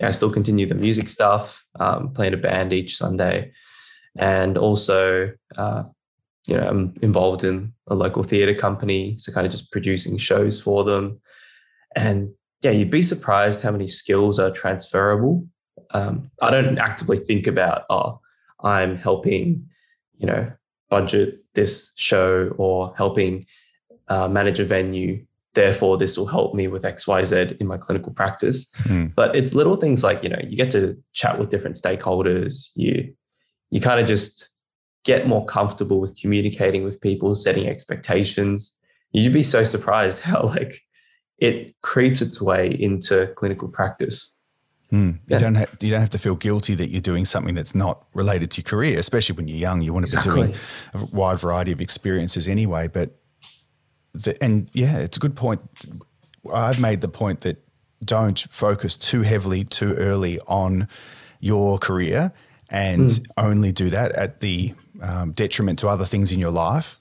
I 0.02 0.10
still 0.10 0.30
continue 0.30 0.66
the 0.66 0.74
music 0.74 1.08
stuff, 1.08 1.64
um, 1.80 2.12
playing 2.12 2.34
a 2.34 2.38
band 2.38 2.72
each 2.72 2.96
Sunday, 2.96 3.52
and 4.18 4.58
also, 4.58 5.32
uh, 5.56 5.84
you 6.46 6.56
know, 6.56 6.68
I'm 6.68 6.94
involved 7.02 7.44
in 7.44 7.72
a 7.88 7.94
local 7.94 8.22
theatre 8.22 8.54
company, 8.54 9.16
so 9.18 9.32
kind 9.32 9.46
of 9.46 9.52
just 9.52 9.72
producing 9.72 10.16
shows 10.16 10.60
for 10.60 10.84
them. 10.84 11.20
And 11.94 12.30
yeah, 12.62 12.72
you'd 12.72 12.90
be 12.90 13.02
surprised 13.02 13.62
how 13.62 13.70
many 13.70 13.88
skills 13.88 14.38
are 14.38 14.50
transferable. 14.50 15.46
Um, 15.90 16.30
I 16.42 16.50
don't 16.50 16.78
actively 16.78 17.18
think 17.18 17.46
about, 17.46 17.84
oh, 17.90 18.20
I'm 18.60 18.96
helping, 18.96 19.68
you 20.16 20.26
know, 20.26 20.50
budget 20.88 21.44
this 21.54 21.92
show 21.96 22.54
or 22.56 22.94
helping 22.96 23.44
uh, 24.08 24.28
manage 24.28 24.60
a 24.60 24.64
venue. 24.64 25.24
Therefore 25.54 25.96
this 25.96 26.18
will 26.18 26.26
help 26.26 26.54
me 26.54 26.68
with 26.68 26.82
xyz 26.82 27.56
in 27.56 27.66
my 27.66 27.78
clinical 27.78 28.12
practice. 28.12 28.70
Mm. 28.84 29.14
but 29.14 29.34
it's 29.34 29.54
little 29.54 29.76
things 29.76 30.04
like 30.04 30.22
you 30.22 30.28
know 30.28 30.38
you 30.46 30.54
get 30.54 30.70
to 30.72 30.96
chat 31.12 31.38
with 31.38 31.50
different 31.50 31.76
stakeholders. 31.76 32.70
You 32.74 33.14
you 33.70 33.80
kind 33.80 33.98
of 33.98 34.06
just 34.06 34.48
get 35.04 35.26
more 35.26 35.44
comfortable 35.46 36.00
with 36.00 36.18
communicating 36.20 36.84
with 36.84 37.00
people 37.00 37.34
setting 37.34 37.66
expectations. 37.68 38.78
You'd 39.12 39.32
be 39.32 39.42
so 39.42 39.64
surprised 39.64 40.20
how 40.30 40.48
like 40.48 40.80
it 41.38 41.74
creeps 41.82 42.22
its 42.22 42.40
way 42.40 42.68
into 42.68 43.32
clinical 43.36 43.68
practice 43.68 44.35
Mm. 44.96 45.18
Yeah. 45.26 45.36
You 45.36 45.40
don't 45.40 45.54
have, 45.56 45.76
you 45.80 45.90
don't 45.90 46.00
have 46.00 46.10
to 46.10 46.18
feel 46.18 46.34
guilty 46.36 46.74
that 46.74 46.88
you're 46.88 47.00
doing 47.00 47.24
something 47.24 47.54
that's 47.54 47.74
not 47.74 48.06
related 48.14 48.50
to 48.52 48.60
your 48.60 48.64
career, 48.64 48.98
especially 48.98 49.36
when 49.36 49.48
you're 49.48 49.58
young. 49.58 49.82
You 49.82 49.92
want 49.92 50.06
to 50.06 50.16
be 50.16 50.22
doing 50.22 50.54
a 50.94 51.04
wide 51.12 51.38
variety 51.38 51.72
of 51.72 51.80
experiences 51.80 52.48
anyway. 52.48 52.88
But 52.88 53.10
the, 54.14 54.42
and 54.42 54.70
yeah, 54.72 54.98
it's 54.98 55.16
a 55.16 55.20
good 55.20 55.36
point. 55.36 55.60
I've 56.52 56.80
made 56.80 57.00
the 57.00 57.08
point 57.08 57.42
that 57.42 57.62
don't 58.04 58.38
focus 58.50 58.96
too 58.96 59.22
heavily 59.22 59.64
too 59.64 59.94
early 59.94 60.38
on 60.46 60.88
your 61.40 61.78
career 61.78 62.32
and 62.70 63.20
only 63.36 63.72
do 63.72 63.90
that 63.90 64.12
at 64.12 64.40
the 64.40 64.74
um, 65.02 65.32
detriment 65.32 65.78
to 65.80 65.88
other 65.88 66.04
things 66.04 66.32
in 66.32 66.38
your 66.38 66.50
life. 66.50 66.98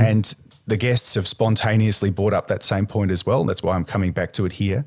And 0.00 0.34
the 0.66 0.76
guests 0.76 1.14
have 1.14 1.26
spontaneously 1.26 2.10
brought 2.10 2.34
up 2.34 2.48
that 2.48 2.62
same 2.62 2.86
point 2.86 3.10
as 3.10 3.24
well. 3.24 3.44
That's 3.44 3.62
why 3.62 3.74
I'm 3.74 3.84
coming 3.84 4.12
back 4.12 4.32
to 4.32 4.44
it 4.44 4.52
here 4.52 4.84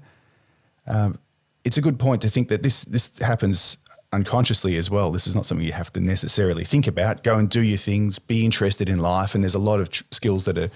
it's 1.63 1.77
a 1.77 1.81
good 1.81 1.99
point 1.99 2.21
to 2.21 2.29
think 2.29 2.49
that 2.49 2.63
this 2.63 2.83
this 2.83 3.17
happens 3.19 3.77
unconsciously 4.13 4.75
as 4.75 4.89
well. 4.89 5.11
This 5.11 5.27
is 5.27 5.35
not 5.35 5.45
something 5.45 5.65
you 5.65 5.73
have 5.73 5.93
to 5.93 5.99
necessarily 5.99 6.63
think 6.63 6.87
about. 6.87 7.23
Go 7.23 7.37
and 7.37 7.49
do 7.49 7.61
your 7.61 7.77
things. 7.77 8.19
Be 8.19 8.43
interested 8.43 8.89
in 8.89 8.99
life, 8.99 9.35
and 9.35 9.43
there's 9.43 9.55
a 9.55 9.59
lot 9.59 9.79
of 9.79 9.89
tr- 9.89 10.03
skills 10.11 10.45
that 10.45 10.57
are 10.57 10.69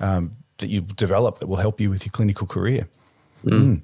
um, 0.00 0.36
that 0.58 0.68
you 0.68 0.80
develop 0.80 1.38
that 1.38 1.46
will 1.46 1.56
help 1.56 1.80
you 1.80 1.90
with 1.90 2.04
your 2.04 2.12
clinical 2.12 2.46
career. 2.46 2.88
Mm. 3.44 3.82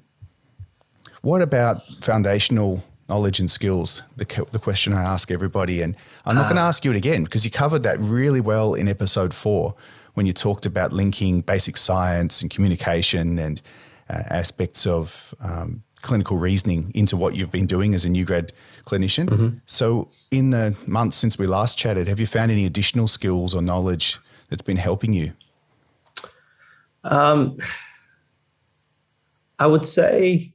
What 1.21 1.41
about 1.41 1.85
foundational 1.85 2.83
knowledge 3.07 3.39
and 3.39 3.49
skills? 3.49 4.03
The, 4.17 4.25
co- 4.25 4.47
the 4.51 4.59
question 4.59 4.93
I 4.93 5.03
ask 5.03 5.31
everybody, 5.31 5.81
and 5.81 5.95
I'm 6.25 6.35
not 6.35 6.43
going 6.43 6.57
to 6.57 6.61
ask 6.61 6.83
you 6.83 6.91
it 6.91 6.97
again 6.97 7.23
because 7.23 7.45
you 7.45 7.51
covered 7.51 7.83
that 7.83 7.99
really 7.99 8.41
well 8.41 8.73
in 8.73 8.87
episode 8.87 9.33
four 9.33 9.75
when 10.15 10.25
you 10.25 10.33
talked 10.33 10.65
about 10.65 10.91
linking 10.91 11.41
basic 11.41 11.77
science 11.77 12.41
and 12.41 12.51
communication 12.51 13.39
and 13.39 13.61
uh, 14.09 14.23
aspects 14.29 14.85
of 14.85 15.33
um, 15.39 15.81
clinical 16.03 16.37
reasoning 16.37 16.91
into 16.93 17.17
what 17.17 17.35
you've 17.35 17.51
been 17.51 17.65
doing 17.65 17.95
as 17.95 18.05
a 18.05 18.09
new 18.09 18.25
grad 18.25 18.53
clinician. 18.85 19.27
So, 19.65 20.09
in 20.29 20.51
the 20.51 20.75
months 20.85 21.17
since 21.17 21.39
we 21.39 21.47
last 21.47 21.77
chatted, 21.77 22.07
have 22.07 22.19
you 22.19 22.27
found 22.27 22.51
any 22.51 22.65
additional 22.65 23.07
skills 23.07 23.55
or 23.55 23.61
knowledge 23.61 24.19
that's 24.49 24.61
been 24.61 24.77
helping 24.77 25.13
you? 25.13 25.33
Um, 27.03 27.57
I 29.57 29.65
would 29.65 29.85
say 29.85 30.53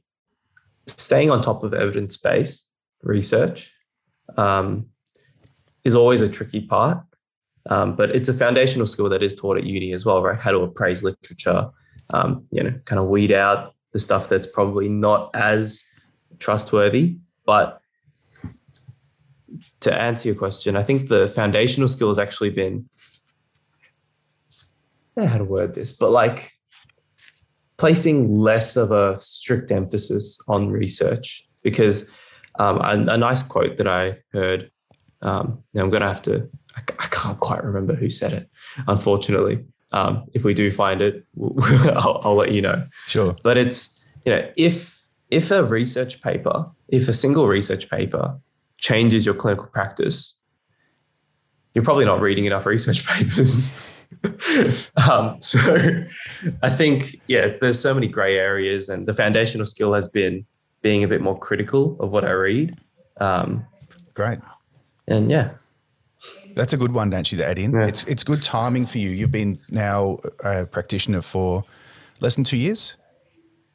staying 0.87 1.29
on 1.29 1.41
top 1.41 1.63
of 1.63 1.73
evidence 1.73 2.17
based 2.17 2.71
research 3.03 3.71
um, 4.37 4.85
is 5.83 5.95
always 5.95 6.21
a 6.21 6.29
tricky 6.29 6.61
part, 6.61 7.03
um, 7.69 7.95
but 7.95 8.11
it's 8.11 8.29
a 8.29 8.33
foundational 8.33 8.87
skill 8.87 9.09
that 9.09 9.23
is 9.23 9.35
taught 9.35 9.57
at 9.57 9.63
uni 9.63 9.93
as 9.93 10.05
well, 10.05 10.21
right? 10.21 10.39
How 10.39 10.51
to 10.51 10.59
appraise 10.59 11.03
literature, 11.03 11.69
um, 12.11 12.45
you 12.51 12.63
know, 12.63 12.73
kind 12.85 12.99
of 12.99 13.07
weed 13.07 13.31
out 13.31 13.73
the 13.91 13.99
stuff 13.99 14.29
that's 14.29 14.47
probably 14.47 14.89
not 14.89 15.31
as 15.33 15.85
trustworthy. 16.39 17.17
But 17.45 17.81
to 19.81 19.93
answer 19.93 20.29
your 20.29 20.37
question, 20.37 20.75
I 20.75 20.83
think 20.83 21.09
the 21.09 21.27
foundational 21.27 21.87
skill 21.87 22.09
has 22.09 22.19
actually 22.19 22.51
been 22.51 22.87
I 25.19 25.21
don't 25.21 25.25
know 25.25 25.31
how 25.31 25.37
to 25.39 25.43
word 25.43 25.75
this, 25.75 25.91
but 25.91 26.11
like 26.11 26.51
placing 27.77 28.37
less 28.37 28.77
of 28.77 28.91
a 28.91 29.19
strict 29.21 29.71
emphasis 29.71 30.39
on 30.47 30.69
research 30.69 31.47
because 31.63 32.13
um, 32.59 32.77
a, 32.77 33.13
a 33.13 33.17
nice 33.17 33.43
quote 33.43 33.77
that 33.77 33.87
I 33.87 34.19
heard, 34.33 34.69
um, 35.21 35.63
I'm 35.75 35.89
going 35.89 36.01
to 36.01 36.07
have 36.07 36.21
to, 36.23 36.49
I, 36.75 36.81
I 36.99 37.07
can't 37.07 37.39
quite 37.39 37.63
remember 37.63 37.95
who 37.95 38.09
said 38.09 38.33
it, 38.33 38.49
unfortunately. 38.87 39.65
Um, 39.91 40.25
if 40.33 40.43
we 40.43 40.53
do 40.53 40.69
find 40.71 41.01
it, 41.01 41.25
I'll, 41.41 42.21
I'll 42.23 42.35
let 42.35 42.51
you 42.51 42.61
know. 42.61 42.85
Sure. 43.07 43.35
But 43.43 43.57
it's, 43.57 44.03
you 44.25 44.33
know, 44.33 44.47
if 44.55 45.05
if 45.29 45.51
a 45.51 45.63
research 45.63 46.21
paper, 46.21 46.65
if 46.87 47.07
a 47.07 47.13
single 47.13 47.47
research 47.47 47.89
paper 47.89 48.39
changes 48.77 49.25
your 49.25 49.35
clinical 49.35 49.67
practice, 49.67 50.41
you're 51.73 51.83
probably 51.83 52.05
not 52.05 52.19
reading 52.19 52.45
enough 52.45 52.65
research 52.65 53.05
papers. 53.07 53.79
um, 54.97 55.39
so 55.39 56.03
I 56.63 56.69
think, 56.69 57.21
yeah, 57.27 57.53
there's 57.61 57.79
so 57.79 57.93
many 57.93 58.07
gray 58.07 58.37
areas, 58.37 58.89
and 58.89 59.07
the 59.07 59.13
foundational 59.13 59.65
skill 59.65 59.93
has 59.93 60.07
been 60.07 60.45
being 60.81 61.03
a 61.03 61.07
bit 61.07 61.21
more 61.21 61.37
critical 61.37 61.97
of 61.99 62.11
what 62.11 62.25
I 62.25 62.31
read. 62.31 62.77
Um, 63.19 63.65
Great. 64.13 64.39
and 65.07 65.29
yeah, 65.29 65.51
That's 66.59 66.73
a 66.73 66.77
good 66.77 66.91
one, 66.91 67.09
don't 67.09 67.31
you, 67.31 67.37
to 67.37 67.47
add 67.47 67.57
in? 67.57 67.71
Yeah. 67.71 67.87
It's 67.87 68.03
it's 68.03 68.23
good 68.23 68.43
timing 68.43 68.85
for 68.85 68.97
you. 68.97 69.11
You've 69.11 69.31
been 69.31 69.57
now 69.69 70.17
a 70.43 70.65
practitioner 70.65 71.21
for 71.21 71.63
less 72.19 72.35
than 72.35 72.43
two 72.43 72.57
years. 72.57 72.97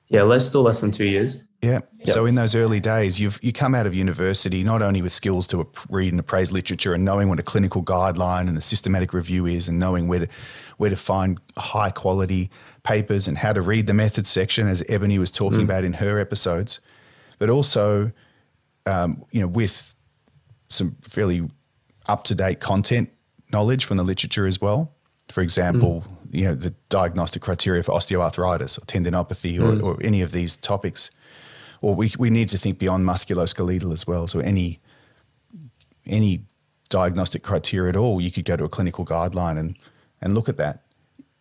yeah, 0.08 0.22
less 0.22 0.46
still 0.46 0.62
less 0.62 0.80
than 0.80 0.90
two 0.90 1.06
years. 1.06 1.48
Yeah. 1.62 1.80
So 2.04 2.26
in 2.26 2.34
those 2.34 2.54
early 2.54 2.80
days, 2.80 3.18
you've 3.18 3.38
you 3.42 3.52
come 3.52 3.74
out 3.74 3.86
of 3.86 3.94
university 3.94 4.62
not 4.62 4.82
only 4.82 5.00
with 5.00 5.12
skills 5.12 5.46
to 5.48 5.66
read 5.88 6.12
and 6.12 6.20
appraise 6.20 6.52
literature 6.52 6.92
and 6.92 7.04
knowing 7.06 7.30
what 7.30 7.40
a 7.40 7.42
clinical 7.42 7.82
guideline 7.82 8.48
and 8.48 8.58
a 8.58 8.60
systematic 8.60 9.14
review 9.14 9.46
is, 9.46 9.66
and 9.66 9.78
knowing 9.78 10.06
where 10.06 10.20
to 10.20 10.28
where 10.76 10.90
to 10.90 10.96
find 10.96 11.40
high 11.56 11.90
quality 11.90 12.50
papers 12.82 13.28
and 13.28 13.38
how 13.38 13.54
to 13.54 13.62
read 13.62 13.86
the 13.86 13.94
methods 13.94 14.28
section, 14.28 14.68
as 14.68 14.84
Ebony 14.90 15.18
was 15.18 15.30
talking 15.30 15.62
about 15.62 15.84
in 15.84 15.94
her 15.94 16.18
episodes, 16.18 16.80
but 17.38 17.48
also, 17.48 18.12
um, 18.84 19.24
you 19.32 19.40
know, 19.40 19.48
with 19.48 19.94
some 20.68 20.94
fairly 21.00 21.48
up 22.06 22.24
to 22.24 22.34
date 22.34 22.60
content 22.60 23.10
knowledge 23.52 23.84
from 23.84 23.96
the 23.96 24.02
literature 24.02 24.46
as 24.46 24.60
well. 24.60 24.92
For 25.28 25.40
example, 25.40 26.04
mm. 26.06 26.38
you 26.38 26.44
know, 26.44 26.54
the 26.54 26.74
diagnostic 26.88 27.42
criteria 27.42 27.82
for 27.82 27.92
osteoarthritis 27.92 28.78
or 28.78 28.84
tendinopathy 28.86 29.58
or, 29.58 29.76
mm. 29.76 29.82
or 29.82 29.96
any 30.02 30.20
of 30.22 30.32
these 30.32 30.56
topics. 30.56 31.10
Or 31.80 31.94
we, 31.94 32.12
we 32.18 32.30
need 32.30 32.48
to 32.48 32.58
think 32.58 32.78
beyond 32.78 33.06
musculoskeletal 33.06 33.92
as 33.92 34.06
well. 34.06 34.26
So 34.26 34.40
any 34.40 34.80
any 36.06 36.44
diagnostic 36.90 37.42
criteria 37.42 37.88
at 37.88 37.96
all, 37.96 38.20
you 38.20 38.30
could 38.30 38.44
go 38.44 38.56
to 38.56 38.64
a 38.64 38.68
clinical 38.68 39.06
guideline 39.06 39.58
and, 39.58 39.76
and 40.20 40.34
look 40.34 40.48
at 40.48 40.58
that. 40.58 40.82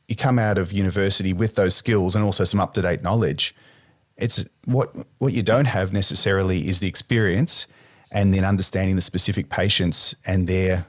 You 0.08 0.16
come 0.16 0.40
out 0.40 0.58
of 0.58 0.72
university 0.72 1.34
with 1.34 1.56
those 1.56 1.76
skills 1.76 2.16
and 2.16 2.24
also 2.24 2.46
some 2.46 2.62
up 2.62 2.74
to 2.76 2.82
date 2.82 3.04
knowledge. 3.04 3.54
It's 4.16 4.46
what 4.66 4.96
what 5.18 5.34
you 5.34 5.44
don't 5.44 5.66
have 5.66 5.92
necessarily 5.92 6.68
is 6.68 6.80
the 6.80 6.88
experience 6.88 7.68
and 8.14 8.34
then 8.34 8.46
understanding 8.46 8.96
the 8.96 9.02
specific 9.02 9.50
patients 9.50 10.16
and 10.26 10.48
their 10.48 10.86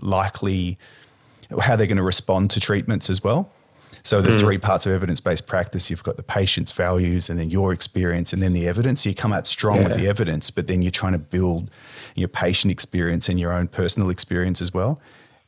likely 0.00 0.78
how 1.60 1.76
they're 1.76 1.86
going 1.86 1.98
to 1.98 2.02
respond 2.02 2.50
to 2.50 2.60
treatments 2.60 3.08
as 3.08 3.22
well. 3.22 3.52
So 4.02 4.20
the 4.20 4.32
hmm. 4.32 4.38
three 4.38 4.58
parts 4.58 4.86
of 4.86 4.92
evidence-based 4.92 5.46
practice, 5.46 5.88
you've 5.88 6.02
got 6.02 6.16
the 6.16 6.22
patient's 6.22 6.72
values 6.72 7.30
and 7.30 7.38
then 7.38 7.50
your 7.50 7.72
experience 7.72 8.32
and 8.32 8.42
then 8.42 8.52
the 8.52 8.66
evidence. 8.66 9.02
So 9.02 9.10
You 9.10 9.14
come 9.14 9.32
out 9.32 9.46
strong 9.46 9.84
with 9.84 9.94
the 9.94 10.08
evidence, 10.08 10.50
but 10.50 10.66
then 10.66 10.82
you're 10.82 10.90
trying 10.90 11.12
to 11.12 11.18
build 11.18 11.70
your 12.14 12.28
patient 12.28 12.70
experience 12.70 13.28
and 13.28 13.38
your 13.38 13.52
own 13.52 13.68
personal 13.68 14.10
experience 14.10 14.60
as 14.60 14.74
well. 14.74 15.00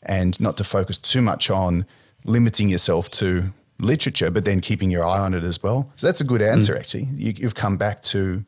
And 0.03 0.39
not 0.41 0.57
to 0.59 0.65
focus 0.65 0.97
too 0.99 1.21
much 1.21 1.51
on 1.51 1.85
limiting 2.25 2.69
yourself 2.69 3.11
to 3.11 3.53
literature, 3.79 4.31
but 4.31 4.45
then 4.45 4.61
keeping 4.61 4.91
your 4.91 5.05
eye 5.05 5.19
on 5.19 5.35
it 5.35 5.45
as 5.45 5.63
well. 5.63 5.91
So 5.97 6.07
that's 6.07 6.21
a 6.21 6.25
good 6.25 6.41
hmm. 6.41 6.49
answer, 6.49 6.77
actually. 6.77 7.09
You, 7.15 7.35
you've 7.37 7.55
come 7.55 7.77
back 7.77 8.03
to 8.05 8.45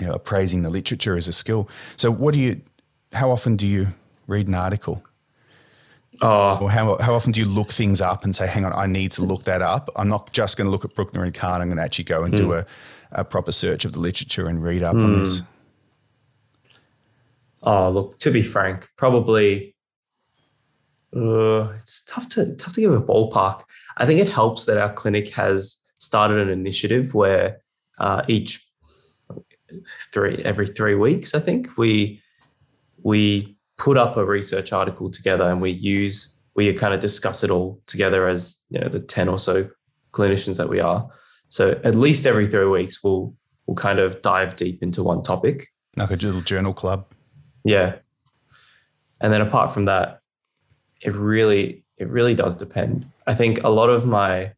you 0.00 0.06
know, 0.06 0.14
appraising 0.14 0.62
the 0.62 0.70
literature 0.70 1.16
as 1.16 1.28
a 1.28 1.32
skill. 1.32 1.68
So 1.96 2.10
what 2.10 2.34
do 2.34 2.40
you, 2.40 2.60
how 3.12 3.30
often 3.30 3.56
do 3.56 3.66
you 3.66 3.88
read 4.26 4.48
an 4.48 4.54
article? 4.54 5.02
Oh, 6.22 6.58
Or 6.60 6.70
how, 6.70 6.96
how 6.98 7.14
often 7.14 7.32
do 7.32 7.40
you 7.40 7.46
look 7.46 7.70
things 7.72 8.00
up 8.00 8.24
and 8.24 8.34
say, 8.36 8.46
hang 8.46 8.64
on, 8.64 8.72
I 8.72 8.86
need 8.86 9.10
to 9.12 9.24
look 9.24 9.44
that 9.44 9.62
up? 9.62 9.90
I'm 9.96 10.08
not 10.08 10.32
just 10.32 10.56
going 10.56 10.66
to 10.66 10.70
look 10.70 10.84
at 10.84 10.94
Brukner 10.94 11.24
and 11.24 11.34
Khan. 11.34 11.60
I'm 11.60 11.68
going 11.68 11.78
to 11.78 11.82
actually 11.82 12.04
go 12.04 12.22
and 12.22 12.36
do 12.36 12.52
a, 12.52 12.64
a 13.12 13.24
proper 13.24 13.52
search 13.52 13.84
of 13.84 13.92
the 13.92 13.98
literature 13.98 14.48
and 14.48 14.62
read 14.62 14.82
up 14.82 14.94
on 14.94 15.18
this. 15.18 15.42
Oh, 17.62 17.90
look, 17.90 18.18
to 18.18 18.30
be 18.30 18.42
frank, 18.42 18.88
probably 18.96 19.74
uh, 21.16 21.68
it's 21.74 22.02
tough 22.04 22.28
to 22.30 22.54
tough 22.56 22.74
to 22.74 22.80
give 22.80 22.92
a 22.92 23.00
ballpark. 23.00 23.62
I 23.96 24.06
think 24.06 24.20
it 24.20 24.28
helps 24.28 24.66
that 24.66 24.78
our 24.78 24.92
clinic 24.92 25.30
has 25.30 25.80
started 25.98 26.38
an 26.38 26.48
initiative 26.48 27.14
where 27.14 27.62
uh, 27.98 28.22
each 28.28 28.64
three 30.12 30.42
every 30.44 30.66
three 30.66 30.94
weeks, 30.94 31.34
I 31.34 31.40
think 31.40 31.76
we 31.76 32.20
we 33.02 33.56
put 33.76 33.96
up 33.96 34.16
a 34.16 34.24
research 34.24 34.72
article 34.72 35.10
together 35.10 35.44
and 35.44 35.60
we 35.60 35.70
use 35.70 36.42
we 36.54 36.72
kind 36.74 36.94
of 36.94 37.00
discuss 37.00 37.42
it 37.42 37.50
all 37.50 37.80
together 37.86 38.28
as 38.28 38.62
you 38.70 38.80
know 38.80 38.88
the 38.88 39.00
ten 39.00 39.28
or 39.28 39.38
so 39.38 39.68
clinicians 40.12 40.56
that 40.56 40.68
we 40.68 40.80
are. 40.80 41.08
So 41.48 41.80
at 41.84 41.94
least 41.94 42.26
every 42.26 42.48
three 42.48 42.66
weeks, 42.66 43.02
we'll 43.02 43.34
we'll 43.66 43.76
kind 43.76 43.98
of 43.98 44.22
dive 44.22 44.56
deep 44.56 44.82
into 44.82 45.02
one 45.02 45.22
topic. 45.22 45.68
Like 45.96 46.10
a 46.10 46.16
little 46.16 46.40
journal 46.40 46.74
club. 46.74 47.06
Yeah. 47.64 47.96
And 49.20 49.32
then 49.32 49.40
apart 49.40 49.70
from 49.70 49.84
that, 49.86 50.20
it 51.02 51.14
really 51.14 51.84
it 51.98 52.08
really 52.08 52.34
does 52.34 52.56
depend. 52.56 53.06
I 53.26 53.34
think 53.34 53.62
a 53.62 53.68
lot 53.68 53.90
of 53.90 54.04
my 54.06 54.52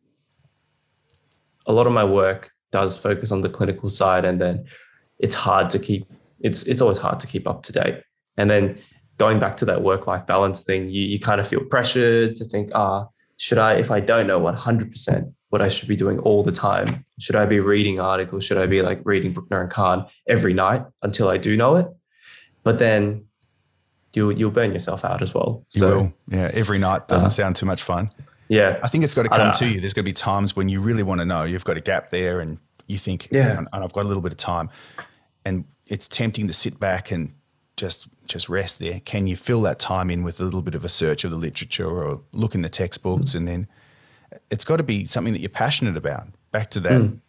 a 1.67 1.73
lot 1.73 1.87
of 1.87 1.93
my 1.93 2.05
work 2.05 2.51
does 2.71 2.97
focus 2.97 3.33
on 3.33 3.43
the 3.43 3.49
clinical 3.49 3.89
side, 3.89 4.25
and 4.25 4.41
then 4.41 4.65
it's 5.19 5.35
hard 5.35 5.71
to 5.71 5.79
keep. 5.79 6.07
It's 6.41 6.65
it's 6.65 6.81
always 6.81 6.99
hard 6.99 7.21
to 7.21 7.27
keep 7.27 7.47
up 7.47 7.63
to 7.65 7.73
date. 7.73 8.03
And 8.37 8.51
then 8.51 8.77
going 9.19 9.41
back 9.41 9.57
to 9.59 9.65
that 9.65 9.83
work 9.83 10.07
life 10.07 10.27
balance 10.27 10.63
thing, 10.63 10.91
you 10.91 11.05
you 11.05 11.19
kind 11.19 11.41
of 11.41 11.49
feel 11.49 11.65
pressured 11.65 12.37
to 12.37 12.45
think, 12.45 12.71
ah, 12.75 13.07
should 13.37 13.59
I 13.59 13.75
if 13.75 13.91
I 13.91 14.01
don't 14.01 14.27
know 14.27 14.39
100 14.39 14.91
percent 14.91 15.33
what 15.51 15.63
I 15.63 15.69
should 15.69 15.89
be 15.89 15.97
doing 15.97 16.19
all 16.21 16.43
the 16.43 16.53
time? 16.53 17.05
Should 17.19 17.37
I 17.37 17.47
be 17.47 17.61
reading 17.61 18.01
articles? 18.01 18.45
Should 18.45 18.59
I 18.59 18.67
be 18.67 18.83
like 18.83 19.01
reading 19.05 19.33
Brukner 19.33 19.61
and 19.61 19.71
Khan 19.71 20.07
every 20.29 20.53
night 20.53 20.85
until 21.03 21.29
I 21.29 21.37
do 21.37 21.57
know 21.57 21.77
it? 21.77 21.87
But 22.65 22.79
then 22.79 23.27
you'll 24.13 24.33
you'll 24.33 24.51
burn 24.51 24.73
yourself 24.73 25.05
out 25.05 25.23
as 25.23 25.33
well. 25.33 25.63
So 25.69 26.13
yeah, 26.29 26.51
every 26.53 26.79
night 26.79 27.07
doesn't 27.07 27.27
uh, 27.27 27.31
sound 27.31 27.57
too 27.57 27.67
much 27.67 27.83
fun. 27.83 28.11
Yeah, 28.49 28.79
I 28.83 28.89
think 28.89 29.05
it's 29.05 29.15
got 29.15 29.25
to 29.25 29.29
come 29.29 29.53
to 29.53 29.69
you. 29.69 29.81
There's 29.81 29.93
going 29.93 30.05
to 30.05 30.09
be 30.09 30.15
times 30.15 30.57
when 30.57 30.69
you 30.69 30.81
really 30.81 31.03
want 31.03 31.21
to 31.21 31.25
know. 31.25 31.45
You've 31.45 31.65
got 31.65 31.77
a 31.77 31.81
gap 31.81 32.11
there, 32.11 32.41
and 32.41 32.59
you 32.87 32.99
think, 32.99 33.29
yeah, 33.31 33.59
and 33.59 33.69
I've 33.73 33.93
got 33.93 34.05
a 34.05 34.09
little 34.09 34.23
bit 34.23 34.33
of 34.33 34.39
time, 34.39 34.71
and 35.45 35.65
it's 35.87 36.09
tempting 36.09 36.47
to 36.49 36.53
sit 36.53 36.79
back 36.79 37.11
and 37.11 37.33
just 37.77 38.09
just 38.27 38.49
rest 38.49 38.79
there. 38.79 39.01
Can 39.01 39.27
you 39.27 39.37
fill 39.37 39.63
that 39.63 39.79
time 39.79 40.11
in 40.11 40.23
with 40.23 40.41
a 40.41 40.45
little 40.45 40.63
bit 40.63 40.75
of 40.75 40.85
a 40.85 40.89
search 40.89 41.25
of 41.25 41.31
the 41.31 41.37
literature 41.37 41.89
or 41.89 42.21
look 42.33 42.55
in 42.55 42.63
the 42.63 42.69
textbooks, 42.69 43.33
mm. 43.33 43.37
and 43.37 43.49
then 43.49 43.69
it's 44.51 44.65
got 44.65 44.77
to 44.77 44.83
be 44.83 45.07
something 45.07 45.33
that 45.33 45.41
you're 45.41 45.49
passionate 45.49 45.97
about. 45.97 46.27
Back 46.51 46.71
to 46.71 46.81
that 46.81 47.03
mm. 47.03 47.21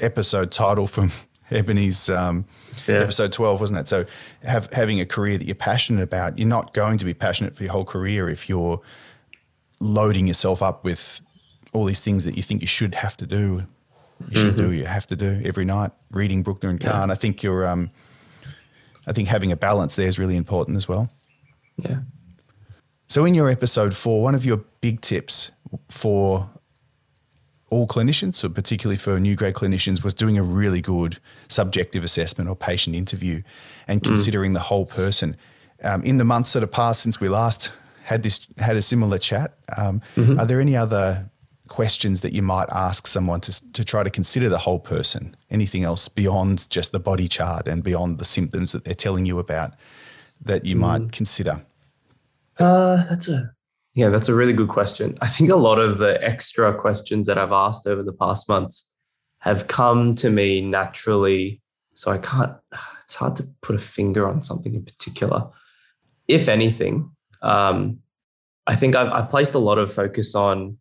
episode 0.00 0.50
title 0.50 0.86
from 0.86 1.10
Ebony's 1.50 2.08
um, 2.08 2.44
yeah. 2.86 2.96
episode 2.96 3.32
12, 3.32 3.60
wasn't 3.60 3.80
it? 3.80 3.88
So, 3.88 4.04
have, 4.42 4.72
having 4.72 5.00
a 5.00 5.06
career 5.06 5.38
that 5.38 5.46
you're 5.46 5.54
passionate 5.54 6.02
about, 6.02 6.38
you're 6.38 6.48
not 6.48 6.74
going 6.74 6.98
to 6.98 7.04
be 7.04 7.14
passionate 7.14 7.54
for 7.54 7.62
your 7.62 7.72
whole 7.72 7.84
career 7.84 8.28
if 8.28 8.48
you're 8.48 8.80
loading 9.80 10.26
yourself 10.26 10.62
up 10.62 10.84
with 10.84 11.20
all 11.72 11.84
these 11.84 12.02
things 12.02 12.24
that 12.24 12.36
you 12.36 12.42
think 12.42 12.62
you 12.62 12.66
should 12.66 12.94
have 12.94 13.16
to 13.18 13.26
do. 13.26 13.64
You 14.28 14.40
should 14.40 14.56
mm-hmm. 14.56 14.70
do, 14.70 14.72
you 14.72 14.84
have 14.84 15.06
to 15.08 15.16
do 15.16 15.42
every 15.44 15.64
night, 15.64 15.92
reading 16.10 16.42
Brukner 16.42 16.70
and 16.70 16.80
Khan. 16.80 17.08
Yeah. 17.08 17.12
I 17.12 17.16
think 17.16 17.42
you're, 17.42 17.66
um, 17.66 17.90
I 19.06 19.12
think 19.12 19.28
having 19.28 19.52
a 19.52 19.56
balance 19.56 19.96
there 19.96 20.08
is 20.08 20.18
really 20.18 20.36
important 20.36 20.76
as 20.76 20.88
well. 20.88 21.08
Yeah. 21.76 22.00
So, 23.08 23.24
in 23.24 23.34
your 23.34 23.48
episode 23.48 23.94
four, 23.94 24.22
one 24.22 24.34
of 24.34 24.44
your 24.44 24.58
big 24.80 25.00
tips 25.00 25.52
for 25.88 26.50
all 27.70 27.86
clinicians, 27.86 28.34
so 28.34 28.48
particularly 28.48 28.96
for 28.96 29.20
new 29.20 29.36
grad 29.36 29.54
clinicians, 29.54 30.02
was 30.02 30.14
doing 30.14 30.38
a 30.38 30.42
really 30.42 30.80
good 30.80 31.18
subjective 31.48 32.04
assessment 32.04 32.48
or 32.48 32.56
patient 32.56 32.96
interview 32.96 33.42
and 33.86 34.00
mm. 34.00 34.04
considering 34.04 34.52
mm. 34.52 34.54
the 34.54 34.60
whole 34.60 34.86
person. 34.86 35.36
Um, 35.84 36.02
in 36.02 36.18
the 36.18 36.24
months 36.24 36.52
that 36.54 36.62
have 36.62 36.72
passed 36.72 37.02
since 37.02 37.20
we 37.20 37.28
last 37.28 37.70
had 38.02 38.22
this 38.22 38.46
had 38.58 38.76
a 38.76 38.82
similar 38.82 39.18
chat, 39.18 39.58
um, 39.76 40.00
mm-hmm. 40.16 40.40
are 40.40 40.46
there 40.46 40.60
any 40.60 40.76
other 40.76 41.28
questions 41.68 42.20
that 42.20 42.32
you 42.32 42.42
might 42.42 42.68
ask 42.70 43.06
someone 43.06 43.40
to 43.42 43.72
to 43.72 43.84
try 43.84 44.02
to 44.02 44.10
consider 44.10 44.48
the 44.48 44.58
whole 44.58 44.80
person? 44.80 45.36
Anything 45.50 45.84
else 45.84 46.08
beyond 46.08 46.68
just 46.70 46.92
the 46.92 47.00
body 47.00 47.28
chart 47.28 47.68
and 47.68 47.82
beyond 47.82 48.18
the 48.18 48.24
symptoms 48.24 48.72
that 48.72 48.84
they're 48.84 48.94
telling 48.94 49.26
you 49.26 49.38
about 49.38 49.74
that 50.40 50.64
you 50.64 50.76
mm. 50.76 50.80
might 50.80 51.12
consider? 51.12 51.62
Uh, 52.58 53.04
that's 53.08 53.28
a 53.28 53.52
yeah, 53.96 54.10
that's 54.10 54.28
a 54.28 54.34
really 54.34 54.52
good 54.52 54.68
question. 54.68 55.16
I 55.22 55.28
think 55.28 55.50
a 55.50 55.56
lot 55.56 55.78
of 55.78 55.98
the 55.98 56.22
extra 56.22 56.74
questions 56.74 57.26
that 57.26 57.38
I've 57.38 57.50
asked 57.50 57.86
over 57.86 58.02
the 58.02 58.12
past 58.12 58.46
months 58.46 58.94
have 59.38 59.68
come 59.68 60.14
to 60.16 60.28
me 60.28 60.60
naturally. 60.60 61.62
So 61.94 62.10
I 62.10 62.18
can't, 62.18 62.52
it's 63.04 63.14
hard 63.14 63.36
to 63.36 63.48
put 63.62 63.74
a 63.74 63.78
finger 63.78 64.28
on 64.28 64.42
something 64.42 64.74
in 64.74 64.84
particular. 64.84 65.48
If 66.28 66.46
anything, 66.48 67.10
um, 67.40 68.00
I 68.66 68.76
think 68.76 68.96
I've, 68.96 69.08
I've 69.08 69.28
placed 69.30 69.54
a 69.54 69.58
lot 69.58 69.78
of 69.78 69.90
focus 69.90 70.34
on 70.34 70.76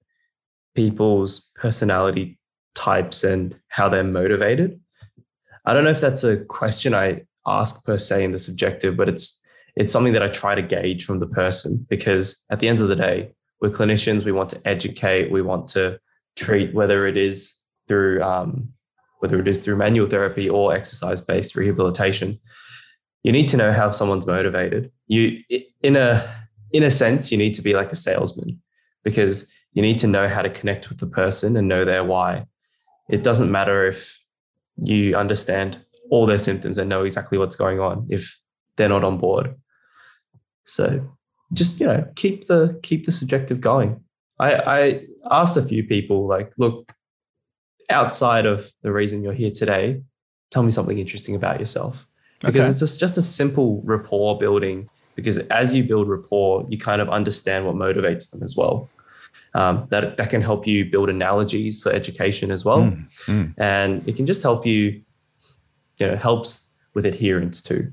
people's 0.76 1.52
personality 1.56 2.38
types 2.76 3.24
and 3.24 3.58
how 3.70 3.90
they're 3.90 4.04
motivated. 4.04 4.80
I 5.66 5.74
don't 5.74 5.84
know 5.84 5.90
if 5.90 6.02
that's 6.02 6.24
a 6.24 6.44
question 6.46 6.94
I 6.94 7.24
ask 7.48 7.84
per 7.86 7.98
se 7.98 8.24
in 8.24 8.32
the 8.32 8.40
subjective, 8.40 8.96
but 8.96 9.10
it's 9.10 9.42
it's 9.76 9.92
something 9.92 10.14
that 10.14 10.24
I 10.24 10.30
try 10.30 10.56
to 10.56 10.62
gauge 10.62 11.04
from 11.04 11.20
the 11.20 11.28
person 11.28 11.86
because 11.90 12.46
at 12.50 12.60
the 12.60 12.68
end 12.68 12.80
of 12.80 12.88
the 12.88 12.96
day, 12.96 13.32
we're 13.60 13.70
clinicians. 13.70 14.24
We 14.24 14.32
want 14.32 14.50
to 14.52 14.62
educate. 14.66 15.32
We 15.32 15.42
want 15.42 15.68
to 15.70 16.00
treat 16.36 16.74
whether 16.74 17.08
it 17.08 17.18
is 17.18 17.54
through 17.88 18.22
um, 18.24 18.70
whether 19.20 19.40
it 19.40 19.48
is 19.48 19.62
through 19.62 19.78
manual 19.78 20.08
therapy 20.08 20.50
or 20.50 20.74
exercise 20.74 21.22
based 21.22 21.56
rehabilitation. 21.56 22.40
You 23.24 23.32
need 23.32 23.48
to 23.50 23.58
know 23.58 23.74
how 23.74 23.92
someone's 23.92 24.28
motivated. 24.28 24.92
You 25.08 25.42
in 25.82 25.96
a 25.96 26.24
in 26.72 26.84
a 26.84 26.92
sense, 26.92 27.32
you 27.32 27.38
need 27.38 27.54
to 27.56 27.62
be 27.62 27.74
like 27.74 27.92
a 27.92 27.96
salesman 27.96 28.62
because 29.04 29.52
you 29.76 29.82
need 29.82 30.00
to 30.00 30.08
know 30.08 30.28
how 30.28 30.42
to 30.42 30.50
connect 30.50 30.90
with 30.90 30.98
the 30.98 31.06
person 31.06 31.56
and 31.56 31.68
know 31.68 31.86
their 31.86 32.04
why. 32.04 32.48
It 33.10 33.22
doesn't 33.22 33.52
matter 33.52 33.86
if 33.86 34.20
you 34.78 35.16
understand 35.16 35.80
all 36.10 36.26
their 36.26 36.40
symptoms 36.40 36.78
and 36.78 36.90
know 36.90 37.04
exactly 37.04 37.38
what's 37.38 37.56
going 37.56 37.80
on 37.80 38.08
if 38.10 38.40
they're 38.78 38.90
not 38.90 39.04
on 39.04 39.20
board. 39.20 39.54
So 40.64 41.08
just 41.54 41.80
you 41.80 41.86
know 41.86 42.08
keep 42.16 42.48
the 42.48 42.80
keep 42.82 43.06
the 43.06 43.12
subjective 43.12 43.62
going. 43.62 44.02
I, 44.40 44.54
I 44.56 45.06
asked 45.32 45.56
a 45.56 45.62
few 45.62 45.84
people 45.84 46.28
like, 46.28 46.52
look, 46.58 46.92
outside 47.90 48.46
of 48.46 48.70
the 48.82 48.92
reason 48.92 49.24
you're 49.24 49.34
here 49.34 49.52
today, 49.52 50.02
tell 50.52 50.64
me 50.64 50.72
something 50.72 50.98
interesting 50.98 51.36
about 51.36 51.60
yourself 51.60 52.06
because 52.42 52.62
okay. 52.62 52.70
it's 52.70 52.80
just, 52.80 53.00
just 53.00 53.18
a 53.18 53.22
simple 53.22 53.82
rapport 53.86 54.38
building. 54.38 54.90
Because 55.16 55.38
as 55.38 55.74
you 55.74 55.86
build 55.86 56.10
rapport, 56.10 56.66
you 56.68 56.78
kind 56.78 57.02
of 57.02 57.10
understand 57.10 57.66
what 57.66 57.76
motivates 57.76 58.30
them 58.30 58.44
as 58.44 58.58
well. 58.58 58.90
Um, 59.56 59.86
that 59.90 60.18
that 60.18 60.30
can 60.30 60.42
help 60.42 60.68
you 60.68 60.84
build 60.84 61.10
analogies 61.10 61.82
for 61.82 61.90
education 61.90 62.52
as 62.52 62.66
well, 62.66 62.80
mm, 62.80 63.08
mm. 63.26 63.54
and 63.58 64.06
it 64.06 64.18
can 64.18 64.26
just 64.26 64.44
help 64.44 64.66
you, 64.66 65.02
you 65.98 66.08
know, 66.08 66.18
helps 66.18 66.74
with 66.94 67.06
adherence 67.06 67.62
too. 67.62 67.90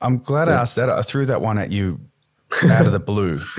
I'm 0.00 0.18
glad 0.18 0.48
yeah. 0.48 0.54
I 0.54 0.60
asked 0.62 0.76
that. 0.76 0.88
I 0.88 1.02
threw 1.02 1.26
that 1.26 1.42
one 1.42 1.58
at 1.58 1.70
you 1.70 2.00
out 2.70 2.86
of 2.86 2.92
the 2.92 3.00
blue. 3.00 3.40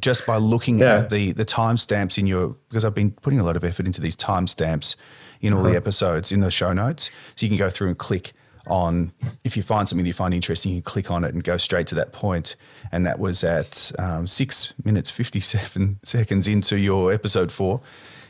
Just 0.00 0.26
by 0.26 0.38
looking 0.38 0.80
yeah. 0.80 0.96
at 0.96 1.10
the 1.10 1.32
the 1.32 1.44
timestamps 1.44 2.18
in 2.18 2.26
your 2.26 2.56
because 2.68 2.84
I've 2.84 2.94
been 2.94 3.12
putting 3.12 3.38
a 3.38 3.44
lot 3.44 3.56
of 3.56 3.62
effort 3.62 3.86
into 3.86 4.00
these 4.00 4.16
timestamps 4.16 4.96
in 5.40 5.52
all 5.52 5.60
uh-huh. 5.60 5.70
the 5.70 5.76
episodes 5.76 6.32
in 6.32 6.40
the 6.40 6.50
show 6.50 6.72
notes, 6.72 7.10
so 7.36 7.46
you 7.46 7.48
can 7.48 7.58
go 7.58 7.70
through 7.70 7.88
and 7.88 7.98
click 7.98 8.32
on 8.66 9.12
if 9.44 9.56
you 9.56 9.62
find 9.62 9.88
something 9.88 10.04
that 10.04 10.08
you 10.08 10.14
find 10.14 10.34
interesting, 10.34 10.72
you 10.72 10.82
click 10.82 11.10
on 11.10 11.24
it 11.24 11.34
and 11.34 11.44
go 11.44 11.56
straight 11.56 11.86
to 11.88 11.94
that 11.96 12.12
point. 12.12 12.56
And 12.92 13.06
that 13.06 13.18
was 13.18 13.44
at 13.44 13.92
um, 13.98 14.26
six 14.26 14.74
minutes 14.84 15.10
fifty 15.10 15.40
seven 15.40 15.98
seconds 16.04 16.46
into 16.46 16.78
your 16.78 17.12
episode 17.12 17.50
four. 17.52 17.80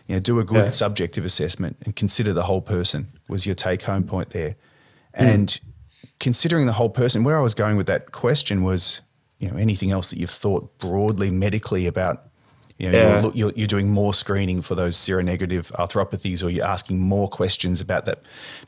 You 0.06 0.16
know, 0.16 0.20
do 0.20 0.38
a 0.38 0.44
good 0.44 0.64
yeah. 0.64 0.70
subjective 0.70 1.24
assessment 1.24 1.76
and 1.84 1.96
consider 1.96 2.32
the 2.32 2.42
whole 2.42 2.60
person 2.60 3.08
was 3.28 3.46
your 3.46 3.54
take 3.54 3.82
home 3.82 4.04
point 4.04 4.30
there, 4.30 4.50
mm. 4.50 4.56
and 5.14 5.60
considering 6.20 6.66
the 6.66 6.72
whole 6.72 6.90
person, 6.90 7.24
where 7.24 7.38
I 7.38 7.42
was 7.42 7.54
going 7.54 7.76
with 7.76 7.86
that 7.86 8.12
question 8.12 8.62
was, 8.62 9.00
you 9.38 9.50
know, 9.50 9.56
anything 9.56 9.90
else 9.90 10.10
that 10.10 10.18
you've 10.18 10.30
thought 10.30 10.78
broadly 10.78 11.30
medically 11.30 11.86
about, 11.86 12.28
you 12.78 12.90
know, 12.90 12.98
yeah. 12.98 13.22
you're, 13.22 13.32
you're, 13.34 13.52
you're, 13.54 13.66
doing 13.68 13.90
more 13.90 14.12
screening 14.12 14.60
for 14.60 14.74
those 14.74 14.96
seronegative 14.96 15.70
arthropathies, 15.72 16.42
or 16.42 16.50
you're 16.50 16.66
asking 16.66 16.98
more 16.98 17.28
questions 17.28 17.80
about 17.80 18.04
that 18.06 18.22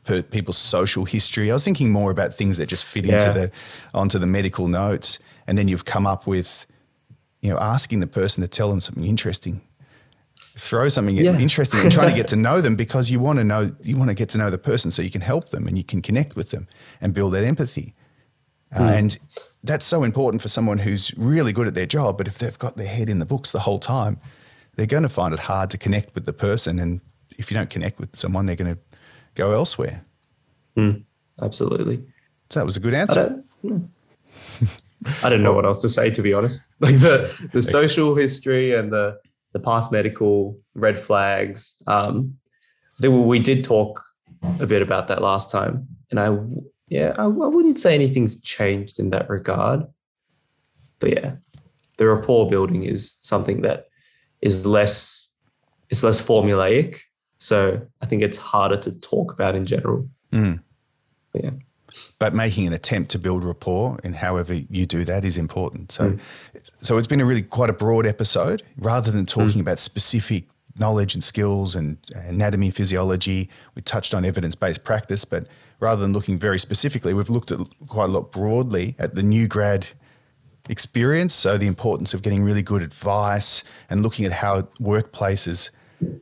per 0.05 0.21
people's 0.21 0.57
social 0.57 1.03
history. 1.03 1.51
I 1.51 1.53
was 1.53 1.65
thinking 1.65 1.91
more 1.91 2.09
about 2.09 2.33
things 2.33 2.55
that 2.57 2.67
just 2.67 2.85
fit 2.85 3.05
yeah. 3.05 3.13
into 3.13 3.39
the 3.39 3.51
onto 3.93 4.17
the 4.17 4.25
medical 4.25 4.69
notes, 4.69 5.19
and 5.45 5.57
then 5.57 5.67
you've 5.67 5.83
come 5.83 6.07
up 6.07 6.25
with, 6.25 6.65
you 7.41 7.49
know, 7.49 7.59
asking 7.59 7.99
the 7.99 8.07
person 8.07 8.41
to 8.41 8.47
tell 8.47 8.69
them 8.69 8.79
something 8.79 9.05
interesting 9.05 9.61
throw 10.57 10.89
something 10.89 11.15
yeah. 11.15 11.37
interesting 11.37 11.79
and 11.81 11.91
trying 11.91 12.09
to 12.09 12.15
get 12.15 12.27
to 12.27 12.35
know 12.47 12.61
them 12.61 12.75
because 12.75 13.11
you 13.11 13.19
want 13.19 13.37
to 13.37 13.43
know 13.43 13.71
you 13.83 13.95
want 13.95 14.09
to 14.09 14.15
get 14.15 14.29
to 14.29 14.37
know 14.37 14.49
the 14.49 14.57
person 14.57 14.89
so 14.89 15.01
you 15.01 15.11
can 15.11 15.21
help 15.21 15.49
them 15.49 15.67
and 15.67 15.77
you 15.77 15.83
can 15.83 16.01
connect 16.01 16.35
with 16.35 16.49
them 16.49 16.67
and 16.99 17.13
build 17.13 17.33
that 17.33 17.43
empathy. 17.43 17.93
Mm. 18.73 18.79
Uh, 18.79 18.93
and 18.93 19.19
that's 19.63 19.85
so 19.85 20.03
important 20.03 20.41
for 20.41 20.47
someone 20.47 20.77
who's 20.77 21.15
really 21.17 21.51
good 21.51 21.67
at 21.67 21.75
their 21.75 21.85
job, 21.85 22.17
but 22.17 22.27
if 22.27 22.37
they've 22.37 22.57
got 22.57 22.77
their 22.77 22.87
head 22.87 23.09
in 23.09 23.19
the 23.19 23.25
books 23.25 23.51
the 23.51 23.59
whole 23.59 23.79
time, 23.79 24.19
they're 24.75 24.85
going 24.85 25.03
to 25.03 25.09
find 25.09 25.33
it 25.33 25.39
hard 25.39 25.69
to 25.71 25.77
connect 25.77 26.13
with 26.15 26.25
the 26.25 26.33
person. 26.33 26.79
And 26.79 27.01
if 27.37 27.49
you 27.49 27.55
don't 27.55 27.69
connect 27.69 27.99
with 27.99 28.15
someone, 28.15 28.45
they're 28.45 28.55
going 28.55 28.75
to 28.75 28.81
go 29.35 29.51
elsewhere. 29.51 30.03
Mm, 30.77 31.03
absolutely. 31.41 32.03
So 32.49 32.59
that 32.59 32.65
was 32.65 32.77
a 32.77 32.79
good 32.79 32.93
answer. 32.93 33.43
I 33.63 33.67
don't, 33.67 33.91
I 35.23 35.29
don't 35.29 35.43
know 35.43 35.53
what 35.53 35.65
else 35.65 35.81
to 35.81 35.89
say, 35.89 36.09
to 36.11 36.21
be 36.21 36.33
honest. 36.33 36.73
Like 36.79 36.99
the, 36.99 37.49
the 37.53 37.61
social 37.61 38.15
history 38.15 38.75
and 38.75 38.91
the 38.91 39.19
the 39.53 39.59
past 39.59 39.91
medical 39.91 40.59
red 40.75 40.99
flags. 40.99 41.81
Um, 41.87 42.37
we 43.01 43.39
did 43.39 43.63
talk 43.63 44.03
a 44.59 44.67
bit 44.67 44.81
about 44.81 45.07
that 45.07 45.21
last 45.21 45.49
time, 45.51 45.87
and 46.11 46.19
I 46.19 46.37
yeah 46.87 47.13
I, 47.17 47.23
I 47.23 47.27
wouldn't 47.27 47.79
say 47.79 47.95
anything's 47.95 48.41
changed 48.41 48.99
in 48.99 49.09
that 49.11 49.29
regard, 49.29 49.85
but 50.99 51.13
yeah, 51.13 51.35
the 51.97 52.07
rapport 52.07 52.49
building 52.49 52.83
is 52.83 53.17
something 53.21 53.61
that 53.61 53.87
is 54.41 54.65
less 54.65 55.33
it's 55.89 56.03
less 56.03 56.21
formulaic. 56.21 56.99
So 57.39 57.81
I 58.01 58.05
think 58.05 58.23
it's 58.23 58.37
harder 58.37 58.77
to 58.77 58.91
talk 58.99 59.31
about 59.31 59.55
in 59.55 59.65
general. 59.65 60.09
Mm. 60.31 60.61
yeah 61.33 61.51
but 62.19 62.33
making 62.33 62.67
an 62.67 62.73
attempt 62.73 63.11
to 63.11 63.19
build 63.19 63.43
rapport 63.43 63.99
and 64.03 64.15
however 64.15 64.53
you 64.53 64.85
do 64.85 65.05
that 65.05 65.25
is 65.25 65.37
important. 65.37 65.91
So, 65.91 66.11
mm. 66.11 66.19
so 66.81 66.97
it's 66.97 67.07
been 67.07 67.21
a 67.21 67.25
really 67.25 67.41
quite 67.41 67.69
a 67.69 67.73
broad 67.73 68.05
episode 68.05 68.63
rather 68.77 69.11
than 69.11 69.25
talking 69.25 69.59
mm. 69.59 69.61
about 69.61 69.79
specific 69.79 70.45
knowledge 70.79 71.13
and 71.13 71.23
skills 71.23 71.75
and 71.75 71.97
anatomy, 72.13 72.71
physiology. 72.71 73.49
We 73.75 73.81
touched 73.81 74.13
on 74.13 74.25
evidence 74.25 74.55
based 74.55 74.83
practice, 74.83 75.25
but 75.25 75.47
rather 75.79 76.01
than 76.01 76.13
looking 76.13 76.39
very 76.39 76.59
specifically, 76.59 77.13
we've 77.13 77.29
looked 77.29 77.51
at 77.51 77.59
quite 77.87 78.05
a 78.05 78.11
lot 78.11 78.31
broadly 78.31 78.95
at 78.99 79.15
the 79.15 79.23
new 79.23 79.47
grad 79.47 79.87
experience. 80.69 81.33
So, 81.33 81.57
the 81.57 81.67
importance 81.67 82.13
of 82.13 82.21
getting 82.21 82.43
really 82.43 82.61
good 82.61 82.81
advice 82.81 83.63
and 83.89 84.03
looking 84.03 84.25
at 84.25 84.31
how 84.31 84.63
workplaces 84.79 85.69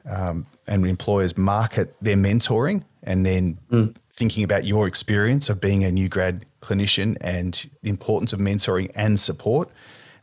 um, 0.10 0.46
and 0.68 0.86
employers 0.86 1.38
market 1.38 1.96
their 2.02 2.16
mentoring, 2.16 2.84
and 3.04 3.26
then 3.26 3.58
mm. 3.72 3.96
thinking 4.12 4.44
about 4.44 4.66
your 4.66 4.88
experience 4.88 5.50
of 5.50 5.62
being 5.62 5.84
a 5.84 5.92
new 5.92 6.10
grad 6.10 6.46
clinician 6.62 7.18
and 7.22 7.70
the 7.84 7.90
importance 7.90 8.34
of 8.34 8.40
mentoring 8.40 8.92
and 8.96 9.20
support. 9.20 9.70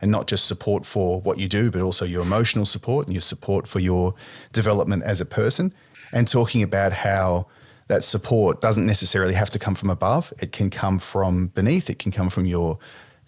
And 0.01 0.11
not 0.11 0.27
just 0.27 0.47
support 0.47 0.85
for 0.85 1.21
what 1.21 1.39
you 1.39 1.47
do, 1.47 1.71
but 1.71 1.79
also 1.79 2.03
your 2.03 2.23
emotional 2.23 2.65
support 2.65 3.07
and 3.07 3.15
your 3.15 3.21
support 3.21 3.69
for 3.69 3.79
your 3.79 4.13
development 4.51 5.03
as 5.03 5.21
a 5.21 5.25
person. 5.25 5.73
And 6.11 6.27
talking 6.27 6.61
about 6.61 6.91
how 6.91 7.47
that 7.93 8.03
support 8.03 8.59
doesn't 8.59 8.87
necessarily 8.87 9.35
have 9.35 9.51
to 9.51 9.59
come 9.59 9.75
from 9.75 9.91
above. 9.91 10.33
It 10.39 10.51
can 10.51 10.71
come 10.71 10.97
from 10.97 11.47
beneath. 11.47 11.89
It 11.89 11.99
can 11.99 12.11
come 12.11 12.29
from 12.29 12.45
your 12.45 12.79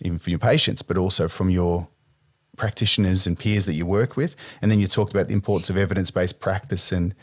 even 0.01 0.17
from 0.17 0.31
your 0.31 0.39
patients, 0.39 0.81
but 0.81 0.97
also 0.97 1.27
from 1.27 1.49
your 1.49 1.87
practitioners 2.57 3.27
and 3.27 3.37
peers 3.37 3.65
that 3.65 3.73
you 3.73 3.85
work 3.85 4.17
with. 4.17 4.35
And 4.61 4.71
then 4.71 4.79
you 4.79 4.87
talked 4.87 5.13
about 5.13 5.27
the 5.27 5.33
importance 5.33 5.69
of 5.69 5.77
evidence 5.77 6.09
based 6.11 6.39
practice 6.39 6.91
and 6.91 7.13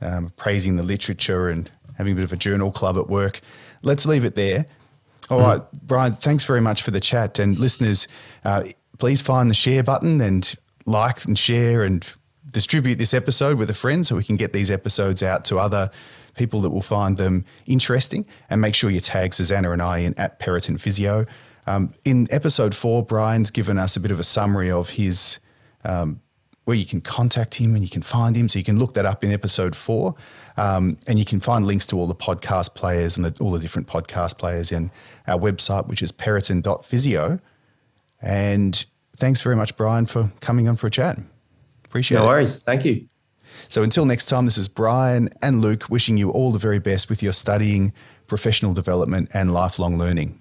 um, 0.00 0.32
praising 0.36 0.76
the 0.76 0.82
literature 0.82 1.48
and 1.48 1.70
having 1.98 2.12
a 2.12 2.16
bit 2.16 2.24
of 2.24 2.32
a 2.32 2.36
journal 2.36 2.70
club 2.70 2.96
at 2.96 3.08
work. 3.08 3.40
Let's 3.82 4.06
leave 4.06 4.24
it 4.24 4.36
there. 4.36 4.66
All 5.28 5.40
mm. 5.40 5.44
right, 5.44 5.62
Brian, 5.72 6.14
thanks 6.14 6.44
very 6.44 6.60
much 6.60 6.82
for 6.82 6.92
the 6.92 7.00
chat. 7.00 7.38
And 7.38 7.58
listeners, 7.58 8.06
uh, 8.44 8.64
please 8.98 9.20
find 9.20 9.50
the 9.50 9.54
share 9.54 9.82
button 9.82 10.20
and 10.20 10.54
like 10.86 11.24
and 11.24 11.36
share 11.36 11.82
and 11.82 12.08
distribute 12.52 12.96
this 12.96 13.14
episode 13.14 13.58
with 13.58 13.70
a 13.70 13.74
friend 13.74 14.06
so 14.06 14.16
we 14.16 14.24
can 14.24 14.36
get 14.36 14.52
these 14.52 14.70
episodes 14.70 15.22
out 15.22 15.44
to 15.46 15.58
other 15.58 15.90
people 16.36 16.60
that 16.62 16.70
will 16.70 16.82
find 16.82 17.16
them 17.16 17.44
interesting. 17.66 18.26
And 18.48 18.60
make 18.60 18.74
sure 18.74 18.90
you 18.90 19.00
tag 19.00 19.34
Susanna 19.34 19.72
and 19.72 19.82
I 19.82 19.98
in 19.98 20.18
at 20.18 20.38
Perraton 20.40 20.78
Physio. 20.80 21.26
Um, 21.66 21.92
in 22.04 22.28
episode 22.30 22.74
four, 22.74 23.04
Brian's 23.04 23.50
given 23.50 23.78
us 23.78 23.96
a 23.96 24.00
bit 24.00 24.10
of 24.10 24.18
a 24.18 24.24
summary 24.24 24.70
of 24.70 24.90
his 24.90 25.38
um, 25.84 26.20
where 26.64 26.76
you 26.76 26.86
can 26.86 27.00
contact 27.00 27.56
him 27.56 27.74
and 27.74 27.82
you 27.82 27.90
can 27.90 28.02
find 28.02 28.36
him. 28.36 28.48
So 28.48 28.58
you 28.58 28.64
can 28.64 28.78
look 28.78 28.94
that 28.94 29.04
up 29.04 29.24
in 29.24 29.32
episode 29.32 29.74
four, 29.74 30.14
um, 30.56 30.96
and 31.06 31.18
you 31.18 31.24
can 31.24 31.40
find 31.40 31.66
links 31.66 31.86
to 31.86 31.96
all 31.96 32.06
the 32.06 32.14
podcast 32.14 32.74
players 32.74 33.16
and 33.16 33.24
the, 33.26 33.42
all 33.42 33.50
the 33.50 33.58
different 33.58 33.88
podcast 33.88 34.38
players 34.38 34.70
in 34.70 34.90
our 35.26 35.38
website, 35.38 35.88
which 35.88 36.02
is 36.02 36.12
perraton.physio. 36.12 37.40
And 38.20 38.84
thanks 39.16 39.40
very 39.40 39.56
much, 39.56 39.76
Brian, 39.76 40.06
for 40.06 40.30
coming 40.40 40.68
on 40.68 40.76
for 40.76 40.86
a 40.86 40.90
chat. 40.90 41.18
Appreciate 41.92 42.16
no 42.16 42.22
it. 42.22 42.26
No 42.26 42.30
worries. 42.30 42.58
Thank 42.60 42.86
you. 42.86 43.06
So 43.68 43.82
until 43.82 44.06
next 44.06 44.24
time, 44.24 44.46
this 44.46 44.56
is 44.56 44.66
Brian 44.66 45.28
and 45.42 45.60
Luke 45.60 45.90
wishing 45.90 46.16
you 46.16 46.30
all 46.30 46.50
the 46.50 46.58
very 46.58 46.78
best 46.78 47.10
with 47.10 47.22
your 47.22 47.34
studying, 47.34 47.92
professional 48.28 48.72
development, 48.72 49.28
and 49.34 49.52
lifelong 49.52 49.98
learning. 49.98 50.40